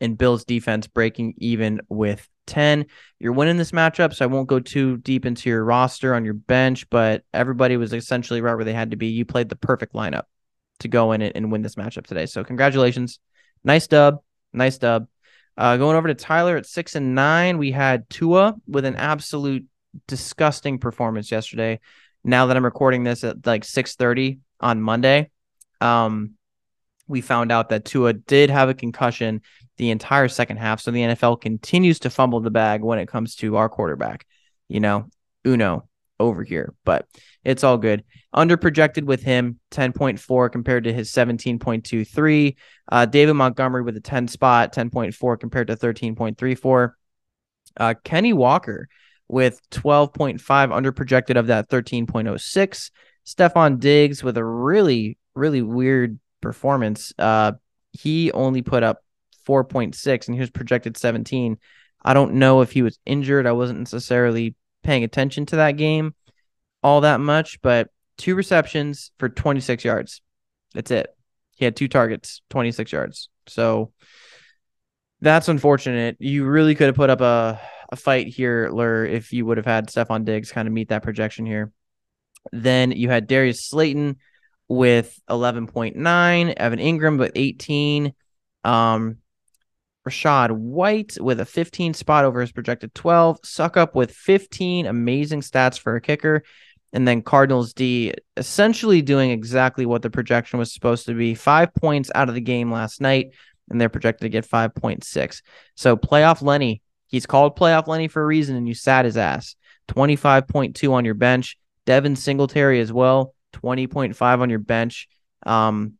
and 0.01 0.17
Bills 0.17 0.45
defense 0.45 0.87
breaking 0.87 1.35
even 1.37 1.81
with 1.89 2.27
10. 2.49 2.85
You're 3.19 3.33
winning 3.33 3.57
this 3.57 3.71
matchup, 3.71 4.13
so 4.13 4.25
I 4.25 4.27
won't 4.27 4.49
go 4.49 4.59
too 4.59 4.97
deep 4.97 5.25
into 5.25 5.49
your 5.49 5.63
roster 5.63 6.13
on 6.13 6.25
your 6.25 6.33
bench, 6.33 6.89
but 6.89 7.23
everybody 7.33 7.77
was 7.77 7.93
essentially 7.93 8.41
right 8.41 8.55
where 8.55 8.65
they 8.65 8.73
had 8.73 8.91
to 8.91 8.97
be. 8.97 9.07
You 9.07 9.23
played 9.23 9.49
the 9.49 9.55
perfect 9.55 9.93
lineup 9.93 10.23
to 10.79 10.87
go 10.87 11.11
in 11.11 11.21
and 11.21 11.51
win 11.51 11.61
this 11.61 11.75
matchup 11.75 12.07
today. 12.07 12.25
So 12.25 12.43
congratulations. 12.43 13.19
Nice 13.63 13.87
dub. 13.87 14.17
Nice 14.53 14.77
dub. 14.77 15.07
Uh, 15.57 15.77
going 15.77 15.95
over 15.97 16.07
to 16.07 16.15
Tyler 16.15 16.57
at 16.57 16.65
six 16.65 16.95
and 16.95 17.15
nine, 17.15 17.57
we 17.57 17.71
had 17.71 18.09
Tua 18.09 18.55
with 18.67 18.85
an 18.85 18.95
absolute 18.95 19.65
disgusting 20.07 20.79
performance 20.79 21.31
yesterday. 21.31 21.79
Now 22.23 22.45
that 22.45 22.57
I'm 22.57 22.65
recording 22.65 23.03
this 23.03 23.23
at 23.23 23.45
like 23.45 23.63
6:30 23.63 24.39
on 24.59 24.81
Monday, 24.81 25.29
um, 25.81 26.35
we 27.07 27.21
found 27.21 27.51
out 27.51 27.69
that 27.69 27.85
Tua 27.85 28.13
did 28.13 28.49
have 28.49 28.69
a 28.69 28.73
concussion 28.73 29.41
the 29.79 29.89
entire 29.91 30.27
second 30.27 30.57
half. 30.57 30.81
So 30.81 30.91
the 30.91 31.01
NFL 31.01 31.41
continues 31.41 31.99
to 31.99 32.09
fumble 32.09 32.41
the 32.41 32.51
bag 32.51 32.83
when 32.83 32.99
it 32.99 33.07
comes 33.07 33.35
to 33.37 33.55
our 33.55 33.69
quarterback. 33.69 34.27
You 34.67 34.81
know, 34.81 35.09
Uno 35.47 35.87
over 36.19 36.43
here, 36.43 36.75
but 36.83 37.07
it's 37.45 37.63
all 37.63 37.77
good. 37.77 38.03
Under 38.33 38.57
projected 38.57 39.05
with 39.05 39.23
him, 39.23 39.57
10.4 39.71 40.51
compared 40.51 40.83
to 40.83 40.93
his 40.93 41.09
17.23. 41.11 42.55
Uh, 42.91 43.05
David 43.05 43.33
Montgomery 43.33 43.81
with 43.81 43.95
a 43.95 44.01
10 44.01 44.27
spot, 44.27 44.73
10.4 44.73 45.39
compared 45.39 45.67
to 45.67 45.77
13.34. 45.77 46.91
Uh, 47.77 47.93
Kenny 48.03 48.33
Walker 48.33 48.89
with 49.29 49.61
12.5 49.69 50.75
under 50.75 50.91
projected 50.91 51.37
of 51.37 51.47
that 51.47 51.69
13.06. 51.69 52.91
Stefon 53.25 53.79
Diggs 53.79 54.23
with 54.23 54.37
a 54.37 54.43
really, 54.43 55.17
really 55.35 55.61
weird 55.61 56.19
performance. 56.41 57.13
Uh, 57.17 57.53
he 57.93 58.31
only 58.33 58.61
put 58.61 58.83
up 58.83 59.01
4.6 59.49 60.27
and 60.27 60.35
he 60.35 60.39
was 60.39 60.51
projected 60.51 60.95
17. 60.95 61.57
I 62.03 62.13
don't 62.13 62.35
know 62.35 62.61
if 62.61 62.71
he 62.71 62.83
was 62.83 62.99
injured. 63.05 63.47
I 63.47 63.51
wasn't 63.53 63.79
necessarily 63.79 64.55
paying 64.83 65.03
attention 65.03 65.45
to 65.47 65.57
that 65.57 65.73
game 65.73 66.13
all 66.83 67.01
that 67.01 67.19
much, 67.19 67.61
but 67.61 67.89
two 68.17 68.35
receptions 68.35 69.11
for 69.17 69.29
26 69.29 69.83
yards. 69.83 70.21
That's 70.73 70.91
it. 70.91 71.07
He 71.57 71.65
had 71.65 71.75
two 71.75 71.87
targets, 71.87 72.41
26 72.49 72.91
yards. 72.91 73.29
So 73.47 73.91
that's 75.21 75.49
unfortunate. 75.49 76.17
You 76.19 76.45
really 76.45 76.75
could 76.75 76.87
have 76.87 76.95
put 76.95 77.09
up 77.09 77.21
a, 77.21 77.59
a 77.91 77.95
fight 77.95 78.27
here, 78.27 78.69
Lur, 78.71 79.05
if 79.05 79.33
you 79.33 79.45
would 79.45 79.57
have 79.57 79.65
had 79.65 79.87
Stefon 79.87 80.25
Diggs 80.25 80.51
kind 80.51 80.67
of 80.67 80.73
meet 80.73 80.89
that 80.89 81.03
projection 81.03 81.45
here. 81.45 81.71
Then 82.51 82.91
you 82.91 83.09
had 83.09 83.27
Darius 83.27 83.65
Slayton 83.65 84.17
with 84.69 85.19
11.9, 85.29 86.53
Evan 86.55 86.79
Engram 86.79 87.19
with 87.19 87.33
18. 87.35 88.13
Um, 88.63 89.17
Rachaad 90.07 90.51
White 90.51 91.17
with 91.19 91.39
a 91.39 91.45
15 91.45 91.93
spot 91.93 92.25
over 92.25 92.41
his 92.41 92.51
projected 92.51 92.93
12. 92.95 93.41
Succop 93.41 93.95
with 93.95 94.11
15 94.11 94.85
amazing 94.85 95.41
stats 95.41 95.79
for 95.79 95.95
a 95.95 96.01
kicker. 96.01 96.43
And 96.91 97.07
then 97.07 97.21
Cardinals 97.21 97.73
D 97.73 98.13
essentially 98.35 99.01
doing 99.01 99.29
exactly 99.29 99.85
what 99.85 100.01
the 100.01 100.09
projection 100.09 100.57
was 100.57 100.73
supposed 100.73 101.05
to 101.05 101.13
be. 101.13 101.35
Five 101.35 101.73
points 101.75 102.09
out 102.15 102.29
of 102.29 102.35
the 102.35 102.41
game 102.41 102.71
last 102.71 102.99
night, 102.99 103.33
and 103.69 103.79
they're 103.79 103.89
projected 103.89 104.21
to 104.21 104.29
get 104.29 104.49
5.6. 104.49 105.41
So 105.75 105.95
playoff 105.95 106.41
Lenny, 106.41 106.81
he's 107.07 107.27
called 107.27 107.57
playoff 107.57 107.87
Lenny 107.87 108.07
for 108.07 108.23
a 108.23 108.25
reason, 108.25 108.55
and 108.55 108.67
you 108.67 108.73
sat 108.73 109.05
his 109.05 109.17
ass. 109.17 109.55
25.2 109.89 110.91
on 110.91 111.05
your 111.05 111.13
bench. 111.13 111.57
Devin 111.85 112.15
Singletary 112.15 112.79
as 112.79 112.91
well, 112.91 113.33
20.5 113.53 114.39
on 114.39 114.49
your 114.49 114.59
bench. 114.59 115.07
Um, 115.45 115.98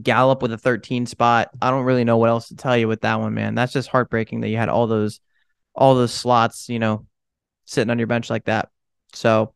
Gallup 0.00 0.42
with 0.42 0.52
a 0.52 0.58
13 0.58 1.06
spot. 1.06 1.50
I 1.60 1.70
don't 1.70 1.84
really 1.84 2.04
know 2.04 2.16
what 2.16 2.30
else 2.30 2.48
to 2.48 2.56
tell 2.56 2.76
you 2.76 2.88
with 2.88 3.02
that 3.02 3.20
one, 3.20 3.34
man. 3.34 3.54
That's 3.54 3.72
just 3.72 3.88
heartbreaking 3.88 4.40
that 4.40 4.48
you 4.48 4.56
had 4.56 4.68
all 4.68 4.86
those 4.86 5.20
all 5.74 5.94
those 5.94 6.12
slots, 6.12 6.68
you 6.68 6.78
know, 6.78 7.06
sitting 7.64 7.90
on 7.90 7.98
your 7.98 8.06
bench 8.06 8.30
like 8.30 8.44
that. 8.44 8.68
So 9.14 9.52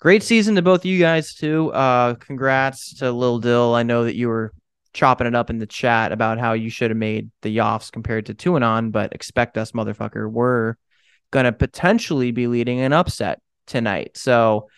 great 0.00 0.22
season 0.22 0.56
to 0.56 0.62
both 0.62 0.84
you 0.84 0.98
guys 0.98 1.34
too. 1.34 1.72
Uh 1.72 2.14
congrats 2.14 2.94
to 2.98 3.10
Lil 3.10 3.38
Dill. 3.38 3.74
I 3.74 3.82
know 3.82 4.04
that 4.04 4.16
you 4.16 4.28
were 4.28 4.52
chopping 4.92 5.26
it 5.26 5.34
up 5.34 5.50
in 5.50 5.58
the 5.58 5.66
chat 5.66 6.12
about 6.12 6.38
how 6.38 6.52
you 6.52 6.70
should 6.70 6.90
have 6.90 6.98
made 6.98 7.30
the 7.40 7.56
Yoffs 7.56 7.90
compared 7.90 8.26
to 8.26 8.34
Tuanon, 8.34 8.92
but 8.92 9.12
expect 9.14 9.56
us, 9.56 9.72
motherfucker. 9.72 10.30
We're 10.30 10.76
gonna 11.30 11.52
potentially 11.52 12.30
be 12.30 12.46
leading 12.46 12.80
an 12.80 12.92
upset 12.92 13.40
tonight. 13.66 14.16
So 14.16 14.68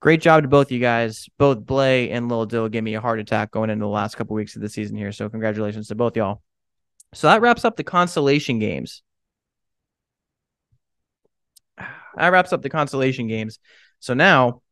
great 0.00 0.20
job 0.20 0.42
to 0.42 0.48
both 0.48 0.70
you 0.70 0.78
guys. 0.78 1.26
Both 1.38 1.64
Blay 1.64 2.10
and 2.10 2.28
Lil 2.28 2.46
Dill 2.46 2.68
give 2.68 2.84
me 2.84 2.94
a 2.94 3.00
heart 3.00 3.20
attack 3.20 3.50
going 3.50 3.70
into 3.70 3.84
the 3.84 3.88
last 3.88 4.16
couple 4.16 4.36
weeks 4.36 4.56
of 4.56 4.62
the 4.62 4.68
season 4.68 4.96
here. 4.96 5.12
So 5.12 5.28
congratulations 5.28 5.88
to 5.88 5.94
both 5.94 6.16
y'all. 6.16 6.42
So 7.14 7.26
that 7.28 7.40
wraps 7.40 7.64
up 7.64 7.76
the 7.76 7.84
consolation 7.84 8.58
games. 8.58 9.02
That 12.16 12.28
wraps 12.28 12.52
up 12.52 12.62
the 12.62 12.70
consolation 12.70 13.28
games. 13.28 13.58
So 14.00 14.14
now 14.14 14.62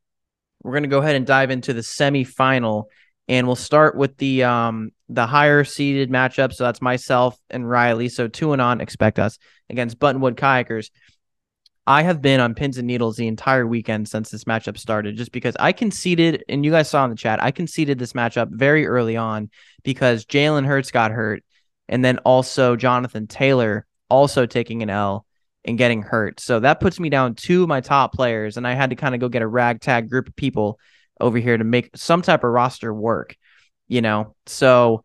we're 0.63 0.75
gonna 0.75 0.89
go 0.89 0.99
ahead 0.99 1.17
and 1.17 1.27
dive 1.27 1.51
into 1.51 1.73
the 1.73 1.81
semifinal, 1.81 2.85
and 3.29 3.47
we'll 3.47 3.57
start 3.57 3.97
with 3.97 4.17
the 4.19 4.45
um 4.45 4.91
the 5.09 5.27
higher 5.27 5.65
seeded 5.65 6.11
matchup. 6.11 6.53
So 6.53 6.65
that's 6.65 6.83
myself 6.83 7.39
and 7.51 7.69
Riley. 7.69 8.09
So 8.09 8.29
two 8.29 8.53
and 8.53 8.61
on, 8.61 8.81
expect 8.81 9.19
us 9.19 9.39
against 9.71 9.99
Buttonwood 9.99 10.35
Kayakers. 10.35 10.91
I 11.87 12.03
have 12.03 12.21
been 12.21 12.41
on 12.41 12.55
pins 12.55 12.79
and 12.79 12.87
needles 12.87 13.17
the 13.17 13.29
entire 13.29 13.67
weekend 13.67 14.09
since 14.09 14.31
this 14.31 14.45
matchup 14.45 14.77
started, 14.77 15.17
just 15.17 15.31
because 15.31 15.57
I 15.61 15.73
conceded, 15.73 16.45
and 16.49 16.65
you 16.65 16.73
guys 16.73 16.91
saw 16.91 17.05
in 17.05 17.11
the 17.11 17.17
chat, 17.17 17.43
I 17.43 17.53
conceded 17.53 17.99
this 17.99 18.13
matchup 18.13 18.49
very 18.51 18.87
early 18.87 19.17
on 19.17 19.51
because 19.85 20.27
Jalen 20.27 20.67
Hurts 20.67 20.91
got 20.91 21.13
hurt, 21.13 21.45
and 21.89 22.05
then 22.05 22.19
also 22.19 22.75
Jonathan 22.75 23.29
Taylor 23.29 23.87
also 24.09 24.47
taking 24.47 24.83
an 24.83 24.91
L 24.91 25.27
and 25.65 25.79
getting 25.79 26.03
hurt. 26.03 26.41
So 26.41 26.61
that 26.61 26.81
puts 26.81 26.99
me 26.99 27.09
down 27.09 27.35
two 27.35 27.63
of 27.63 27.69
my 27.69 27.81
top 27.81 28.13
players, 28.13 28.57
and 28.57 28.67
I 28.67 28.75
had 28.75 28.91
to 28.91 28.97
kind 28.97 29.15
of 29.15 29.21
go 29.21 29.29
get 29.29 29.43
a 29.43 29.47
ragtag 29.47 30.11
group 30.11 30.29
of 30.29 30.35
people 30.35 30.81
over 31.21 31.39
here 31.39 31.57
to 31.57 31.65
make 31.65 31.91
some 31.97 32.23
type 32.23 32.43
of 32.43 32.51
roster 32.51 32.93
work, 32.93 33.37
you 33.87 34.01
know. 34.03 34.35
So 34.47 35.05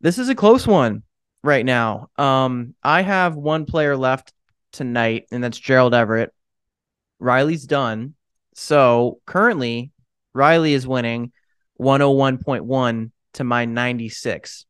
this 0.00 0.18
is 0.18 0.28
a 0.28 0.34
close 0.34 0.66
one 0.66 1.04
right 1.44 1.64
now. 1.64 2.10
Um, 2.18 2.74
I 2.82 3.02
have 3.02 3.36
one 3.36 3.66
player 3.66 3.96
left 3.96 4.32
tonight, 4.72 5.26
and 5.30 5.42
that's 5.42 5.58
Gerald 5.58 5.94
Everett. 5.94 6.32
Riley's 7.18 7.66
done. 7.66 8.14
So 8.54 9.20
currently, 9.26 9.92
Riley 10.34 10.74
is 10.74 10.86
winning 10.86 11.32
101.1 11.80 13.10
to 13.34 13.44
my 13.44 13.64
96. 13.64 14.66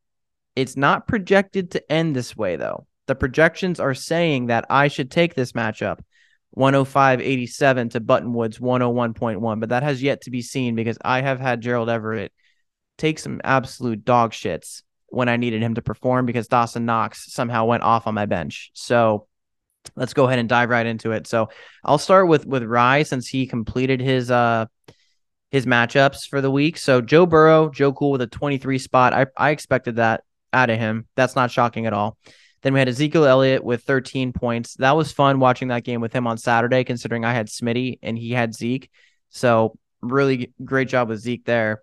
It's 0.55 0.77
not 0.77 1.09
projected 1.09 1.73
to 1.73 1.93
end 1.93 2.15
this 2.15 2.37
way, 2.37 2.57
though. 2.57 2.87
The 3.07 3.15
projections 3.15 3.81
are 3.81 3.95
saying 3.95 4.47
that 4.47 4.67
I 4.71 4.89
should 4.89 5.11
take 5.11 5.35
this 5.35 5.53
matchup 5.53 6.01
105.87 6.57 7.93
to 7.93 8.01
Buttonwood's 8.01 8.59
101.1, 8.59 9.61
but 9.61 9.71
that 9.71 9.83
has 9.83 10.03
yet 10.03 10.23
to 10.23 10.31
be 10.31 10.43
seen 10.43 10.75
because 10.75 10.99
I 11.03 11.23
have 11.23 11.41
had 11.41 11.63
Gerald 11.63 11.89
Everett 11.89 12.33
take 12.99 13.19
some 13.19 13.41
absolute 13.43 14.05
dog 14.05 14.33
shits 14.33 14.83
when 15.09 15.29
I 15.29 15.37
needed 15.37 15.63
him 15.63 15.75
to 15.75 15.83
perform 15.83 16.27
because 16.27 16.49
Dawson 16.49 16.85
Knox 16.85 17.33
somehow 17.33 17.65
went 17.65 17.83
off 17.83 18.07
on 18.07 18.15
my 18.15 18.27
bench. 18.27 18.71
So 18.75 19.27
let's 19.97 20.15
go 20.15 20.27
ahead 20.27 20.39
and 20.39 20.49
dive 20.49 20.71
right 20.71 20.87
into 20.87 21.13
it. 21.13 21.27
So 21.27 21.49
I'll 21.85 21.99
start 21.99 22.29
with 22.29 22.47
with 22.47 22.65
Rye 22.65 23.03
since 23.03 23.29
he 23.29 23.47
completed 23.47 24.01
his 24.01 24.31
uh 24.31 24.67
his 25.51 25.67
matchups 25.67 26.27
for 26.29 26.41
the 26.41 26.51
week. 26.51 26.79
So 26.79 27.01
Joe 27.01 27.27
Burrow, 27.27 27.69
Joe 27.69 27.93
Cool 27.93 28.13
with 28.13 28.23
a 28.23 28.27
23 28.27 28.79
spot. 28.79 29.13
I, 29.13 29.27
I 29.37 29.51
expected 29.51 29.97
that 29.97 30.25
out 30.53 30.71
of 30.71 30.79
him. 30.79 31.07
That's 31.15 31.37
not 31.37 31.51
shocking 31.51 31.87
at 31.87 31.93
all. 31.93 32.17
Then 32.63 32.73
we 32.73 32.79
had 32.79 32.89
Ezekiel 32.89 33.27
Elliott 33.27 33.63
with 33.63 33.83
13 33.83 34.33
points. 34.33 34.75
That 34.77 34.97
was 34.97 35.13
fun 35.13 35.41
watching 35.41 35.69
that 35.69 35.85
game 35.85 36.01
with 36.01 36.13
him 36.13 36.27
on 36.27 36.39
Saturday, 36.39 36.85
considering 36.85 37.25
I 37.25 37.35
had 37.35 37.49
Smitty 37.49 37.99
and 38.03 38.17
he 38.17 38.31
had 38.31 38.55
Zeke. 38.55 38.89
So 39.29 39.77
really 40.01 40.53
great 40.65 40.89
job 40.89 41.09
with 41.09 41.21
Zeke 41.21 41.45
there. 41.45 41.83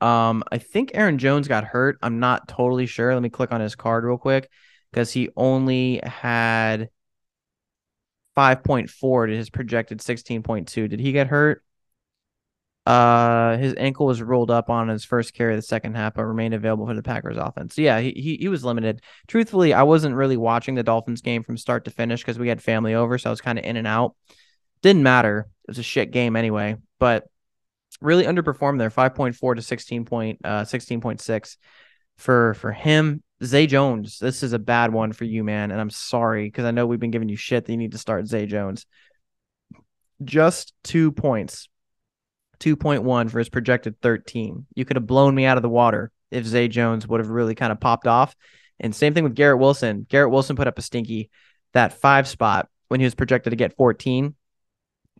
Um, 0.00 0.42
I 0.50 0.58
think 0.58 0.92
Aaron 0.94 1.18
Jones 1.18 1.48
got 1.48 1.64
hurt. 1.64 1.98
I'm 2.02 2.18
not 2.18 2.48
totally 2.48 2.86
sure. 2.86 3.12
Let 3.12 3.22
me 3.22 3.28
click 3.28 3.52
on 3.52 3.60
his 3.60 3.74
card 3.74 4.04
real 4.04 4.16
quick 4.16 4.48
because 4.90 5.12
he 5.12 5.28
only 5.36 6.00
had 6.02 6.88
5.4 8.36 9.26
to 9.28 9.36
his 9.36 9.50
projected 9.50 9.98
16.2. 9.98 10.88
Did 10.88 11.00
he 11.00 11.12
get 11.12 11.28
hurt? 11.28 11.62
Uh, 12.86 13.56
his 13.58 13.74
ankle 13.76 14.06
was 14.06 14.22
rolled 14.22 14.50
up 14.50 14.70
on 14.70 14.88
his 14.88 15.04
first 15.04 15.34
carry 15.34 15.52
of 15.52 15.58
the 15.58 15.62
second 15.62 15.94
half, 15.94 16.14
but 16.14 16.24
remained 16.24 16.54
available 16.54 16.86
for 16.86 16.94
the 16.94 17.02
Packers 17.02 17.36
offense. 17.36 17.74
So 17.74 17.82
yeah, 17.82 18.00
he, 18.00 18.12
he 18.12 18.36
he 18.36 18.48
was 18.48 18.64
limited. 18.64 19.02
Truthfully, 19.28 19.74
I 19.74 19.82
wasn't 19.82 20.16
really 20.16 20.38
watching 20.38 20.74
the 20.74 20.82
Dolphins 20.82 21.20
game 21.20 21.42
from 21.42 21.56
start 21.56 21.84
to 21.84 21.90
finish 21.90 22.22
because 22.22 22.38
we 22.38 22.48
had 22.48 22.62
family 22.62 22.94
over, 22.94 23.18
so 23.18 23.28
I 23.28 23.32
was 23.32 23.42
kind 23.42 23.58
of 23.58 23.64
in 23.64 23.76
and 23.76 23.86
out. 23.86 24.16
Didn't 24.82 25.02
matter. 25.02 25.48
It 25.64 25.70
was 25.70 25.78
a 25.78 25.82
shit 25.82 26.10
game 26.10 26.36
anyway, 26.36 26.76
but 26.98 27.28
really 28.00 28.24
underperformed 28.24 28.78
there. 28.78 28.90
5.4 28.90 29.56
to 29.56 29.62
16 29.62 30.04
point, 30.06 30.40
uh, 30.42 30.62
16.6 30.62 31.56
for 32.16 32.54
for 32.54 32.72
him. 32.72 33.22
Zay 33.42 33.66
Jones, 33.66 34.18
this 34.18 34.42
is 34.42 34.52
a 34.52 34.58
bad 34.58 34.92
one 34.92 35.12
for 35.12 35.24
you, 35.24 35.42
man. 35.42 35.70
And 35.70 35.80
I'm 35.80 35.90
sorry 35.90 36.46
because 36.46 36.64
I 36.64 36.70
know 36.70 36.86
we've 36.86 37.00
been 37.00 37.10
giving 37.10 37.28
you 37.28 37.36
shit 37.36 37.64
that 37.64 37.72
you 37.72 37.78
need 37.78 37.92
to 37.92 37.98
start 37.98 38.26
Zay 38.26 38.46
Jones. 38.46 38.86
Just 40.22 40.74
two 40.84 41.10
points, 41.12 41.68
2.1 42.58 43.30
for 43.30 43.38
his 43.38 43.48
projected 43.48 44.00
13. 44.02 44.66
You 44.74 44.84
could 44.84 44.96
have 44.96 45.06
blown 45.06 45.34
me 45.34 45.46
out 45.46 45.56
of 45.56 45.62
the 45.62 45.68
water 45.68 46.12
if 46.30 46.44
Zay 46.44 46.68
Jones 46.68 47.08
would 47.08 47.20
have 47.20 47.30
really 47.30 47.54
kind 47.54 47.72
of 47.72 47.80
popped 47.80 48.06
off 48.06 48.36
And 48.78 48.94
same 48.94 49.14
thing 49.14 49.24
with 49.24 49.34
Garrett 49.34 49.58
Wilson. 49.58 50.06
Garrett 50.08 50.30
Wilson 50.30 50.56
put 50.56 50.68
up 50.68 50.78
a 50.78 50.82
stinky 50.82 51.30
that 51.72 51.94
five 51.94 52.28
spot 52.28 52.68
when 52.88 53.00
he 53.00 53.04
was 53.04 53.14
projected 53.14 53.52
to 53.52 53.56
get 53.56 53.76
14. 53.76 54.34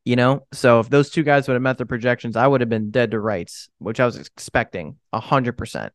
You 0.04 0.16
know, 0.16 0.46
so 0.52 0.80
if 0.80 0.88
those 0.88 1.10
two 1.10 1.22
guys 1.22 1.46
would 1.46 1.54
have 1.54 1.62
met 1.62 1.76
their 1.76 1.86
projections, 1.86 2.34
I 2.34 2.46
would 2.46 2.62
have 2.62 2.70
been 2.70 2.90
dead 2.90 3.10
to 3.10 3.20
rights, 3.20 3.68
which 3.78 4.00
I 4.00 4.06
was 4.06 4.16
expecting 4.16 4.96
hundred 5.12 5.58
percent. 5.58 5.92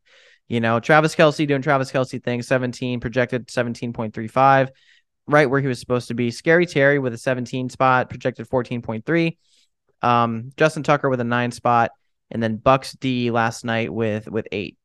You 0.48 0.60
know, 0.60 0.78
Travis 0.78 1.14
Kelce 1.16 1.46
doing 1.46 1.62
Travis 1.62 1.90
Kelce 1.90 2.22
thing, 2.22 2.42
17 2.42 3.00
projected 3.00 3.48
17.35, 3.48 4.68
right 5.26 5.50
where 5.50 5.60
he 5.60 5.66
was 5.66 5.80
supposed 5.80 6.08
to 6.08 6.14
be. 6.14 6.30
Scary 6.30 6.66
Terry 6.66 6.98
with 6.98 7.14
a 7.14 7.18
17 7.18 7.68
spot, 7.68 8.08
projected 8.08 8.48
14.3. 8.48 9.36
Um, 10.02 10.50
Justin 10.56 10.82
Tucker 10.82 11.08
with 11.08 11.20
a 11.20 11.24
nine 11.24 11.50
spot, 11.50 11.90
and 12.30 12.42
then 12.42 12.58
Bucs 12.58 12.98
D 12.98 13.30
last 13.30 13.64
night 13.64 13.92
with 13.92 14.28
with 14.28 14.46
eight. 14.52 14.76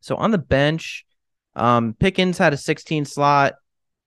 So 0.00 0.16
on 0.16 0.30
the 0.30 0.38
bench, 0.38 1.04
um, 1.56 1.94
Pickens 1.98 2.38
had 2.38 2.52
a 2.52 2.56
16 2.56 3.04
slot. 3.04 3.54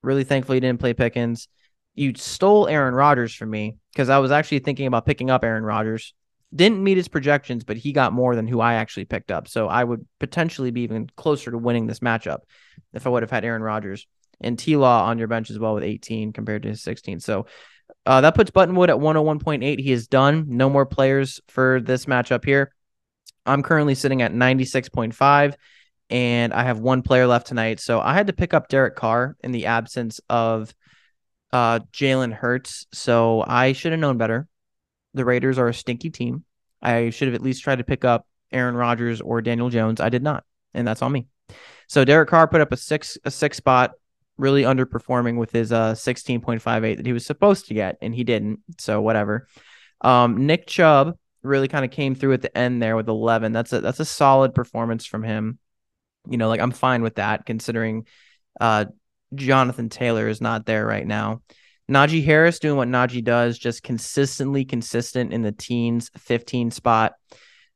Really 0.01 0.23
thankfully 0.23 0.57
he 0.57 0.61
didn't 0.61 0.79
play 0.79 0.93
Pickens. 0.93 1.47
You 1.95 2.13
stole 2.15 2.67
Aaron 2.67 2.93
Rodgers 2.93 3.35
from 3.35 3.49
me 3.49 3.77
because 3.91 4.09
I 4.09 4.19
was 4.19 4.31
actually 4.31 4.59
thinking 4.59 4.87
about 4.87 5.05
picking 5.05 5.29
up 5.29 5.43
Aaron 5.43 5.63
Rodgers. 5.63 6.13
Didn't 6.55 6.83
meet 6.83 6.97
his 6.97 7.07
projections, 7.07 7.63
but 7.63 7.77
he 7.77 7.93
got 7.93 8.13
more 8.13 8.35
than 8.35 8.47
who 8.47 8.59
I 8.59 8.75
actually 8.75 9.05
picked 9.05 9.31
up. 9.31 9.47
So 9.47 9.67
I 9.67 9.83
would 9.83 10.05
potentially 10.19 10.71
be 10.71 10.81
even 10.81 11.09
closer 11.15 11.51
to 11.51 11.57
winning 11.57 11.87
this 11.87 11.99
matchup 11.99 12.39
if 12.93 13.07
I 13.07 13.09
would 13.09 13.23
have 13.23 13.31
had 13.31 13.45
Aaron 13.45 13.63
Rodgers 13.63 14.05
and 14.39 14.57
T 14.57 14.75
Law 14.75 15.05
on 15.05 15.17
your 15.17 15.27
bench 15.27 15.49
as 15.49 15.57
well 15.57 15.73
with 15.73 15.83
18 15.83 16.33
compared 16.33 16.63
to 16.63 16.69
his 16.69 16.83
16. 16.83 17.19
So 17.19 17.47
uh, 18.05 18.21
that 18.21 18.35
puts 18.35 18.51
Buttonwood 18.51 18.89
at 18.89 18.97
101.8. 18.97 19.79
He 19.79 19.91
is 19.91 20.07
done. 20.07 20.45
No 20.47 20.69
more 20.69 20.85
players 20.85 21.41
for 21.47 21.81
this 21.81 22.05
matchup 22.05 22.45
here. 22.45 22.73
I'm 23.45 23.63
currently 23.63 23.95
sitting 23.95 24.21
at 24.21 24.33
96.5 24.33 25.55
and 26.09 26.53
I 26.53 26.63
have 26.63 26.79
one 26.79 27.01
player 27.01 27.27
left 27.27 27.47
tonight. 27.47 27.79
So 27.79 27.99
I 27.99 28.13
had 28.13 28.27
to 28.27 28.33
pick 28.33 28.53
up 28.53 28.67
Derek 28.67 28.95
Carr 28.95 29.35
in 29.43 29.51
the 29.51 29.65
absence 29.65 30.19
of 30.29 30.73
uh, 31.51 31.79
Jalen 31.91 32.33
Hurts. 32.33 32.85
So 32.93 33.43
I 33.45 33.73
should 33.73 33.91
have 33.91 34.01
known 34.01 34.17
better. 34.17 34.47
The 35.13 35.25
Raiders 35.25 35.57
are 35.57 35.67
a 35.67 35.73
stinky 35.73 36.09
team. 36.09 36.43
I 36.81 37.09
should 37.11 37.27
have 37.27 37.35
at 37.35 37.41
least 37.41 37.63
tried 37.63 37.77
to 37.77 37.83
pick 37.83 38.03
up 38.03 38.27
Aaron 38.51 38.75
Rodgers 38.75 39.21
or 39.21 39.41
Daniel 39.41 39.69
Jones. 39.69 39.99
I 39.99 40.09
did 40.09 40.23
not, 40.23 40.43
and 40.73 40.87
that's 40.87 41.01
on 41.01 41.11
me. 41.11 41.27
So 41.87 42.05
Derek 42.05 42.29
Carr 42.29 42.47
put 42.47 42.61
up 42.61 42.71
a 42.71 42.77
six 42.77 43.17
a 43.25 43.31
six 43.31 43.57
spot, 43.57 43.91
really 44.37 44.63
underperforming 44.63 45.37
with 45.37 45.51
his 45.51 45.71
uh 45.71 45.93
16.58 45.93 46.97
that 46.97 47.05
he 47.05 47.13
was 47.13 47.25
supposed 47.25 47.67
to 47.67 47.73
get, 47.73 47.97
and 48.01 48.13
he 48.13 48.23
didn't. 48.23 48.59
So 48.79 49.01
whatever. 49.01 49.47
Um, 50.01 50.45
Nick 50.45 50.67
Chubb 50.67 51.17
really 51.41 51.67
kind 51.67 51.85
of 51.85 51.91
came 51.91 52.15
through 52.15 52.33
at 52.33 52.41
the 52.41 52.57
end 52.57 52.81
there 52.81 52.95
with 52.95 53.07
11. 53.07 53.51
That's 53.51 53.73
a 53.73 53.81
that's 53.81 53.99
a 53.99 54.05
solid 54.05 54.53
performance 54.53 55.05
from 55.05 55.23
him. 55.23 55.59
You 56.29 56.37
know, 56.37 56.47
like 56.47 56.61
I'm 56.61 56.71
fine 56.71 57.01
with 57.01 57.15
that 57.15 57.45
considering 57.45 58.07
uh 58.59 58.85
Jonathan 59.35 59.89
Taylor 59.89 60.27
is 60.27 60.41
not 60.41 60.65
there 60.65 60.85
right 60.85 61.05
now. 61.05 61.41
Najee 61.89 62.23
Harris 62.23 62.59
doing 62.59 62.77
what 62.77 62.87
Najee 62.87 63.23
does, 63.23 63.57
just 63.57 63.83
consistently 63.83 64.65
consistent 64.65 65.33
in 65.33 65.41
the 65.41 65.51
teens, 65.51 66.09
15 66.17 66.71
spot. 66.71 67.13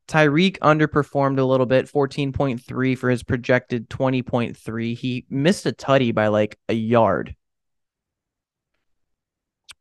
Tyreek 0.07 0.57
underperformed 0.59 1.39
a 1.39 1.43
little 1.43 1.65
bit, 1.65 1.91
14.3 1.91 2.97
for 2.97 3.09
his 3.09 3.23
projected 3.23 3.89
20.3. 3.89 4.97
He 4.97 5.25
missed 5.29 5.65
a 5.65 5.73
tutty 5.73 6.13
by 6.13 6.27
like 6.27 6.57
a 6.69 6.73
yard, 6.73 7.35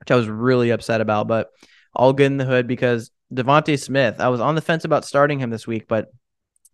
which 0.01 0.11
I 0.11 0.17
was 0.17 0.29
really 0.29 0.71
upset 0.71 1.01
about, 1.01 1.29
but 1.29 1.51
all 1.95 2.13
good 2.13 2.27
in 2.27 2.37
the 2.37 2.45
hood 2.45 2.67
because 2.67 3.13
DeVonta 3.33 3.81
Smith, 3.81 4.21
I 4.21 4.29
was 4.29 4.41
on 4.41 4.57
the 4.57 4.61
fence 4.61 4.85
about 4.85 5.05
starting 5.05 5.39
him 5.39 5.51
this 5.51 5.67
week, 5.67 5.87
but 5.87 6.09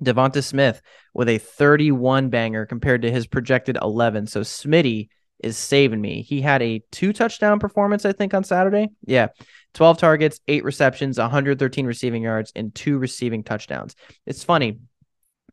DeVonta 0.03 0.43
Smith 0.43 0.81
with 1.13 1.29
a 1.29 1.39
31 1.39 2.31
banger 2.31 2.65
compared 2.65 3.03
to 3.03 3.11
his 3.11 3.27
projected 3.27 3.77
11. 3.81 4.27
So 4.27 4.41
Smitty 4.41 5.09
is 5.43 5.57
saving 5.57 6.01
me. 6.01 6.23
He 6.23 6.41
had 6.41 6.63
a 6.63 6.83
two 6.91 7.13
touchdown 7.13 7.59
performance, 7.59 8.05
I 8.05 8.13
think, 8.13 8.35
on 8.35 8.45
Saturday. 8.45 8.89
Yeah. 9.07 9.29
12 9.75 9.99
targets, 9.99 10.41
eight 10.49 10.65
receptions, 10.65 11.19
113 11.19 11.87
receiving 11.87 12.23
yards, 12.23 12.53
and 12.55 12.75
two 12.75 12.99
receiving 12.99 13.43
touchdowns. 13.43 13.97
It's 14.27 14.45
funny. 14.45 14.79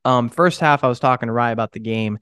Um, 0.05 0.29
first 0.29 0.59
half, 0.59 0.83
I 0.83 0.87
was 0.87 0.99
talking 0.99 1.27
to 1.27 1.33
Rye 1.33 1.51
about 1.51 1.71
the 1.71 1.79
game, 1.79 2.19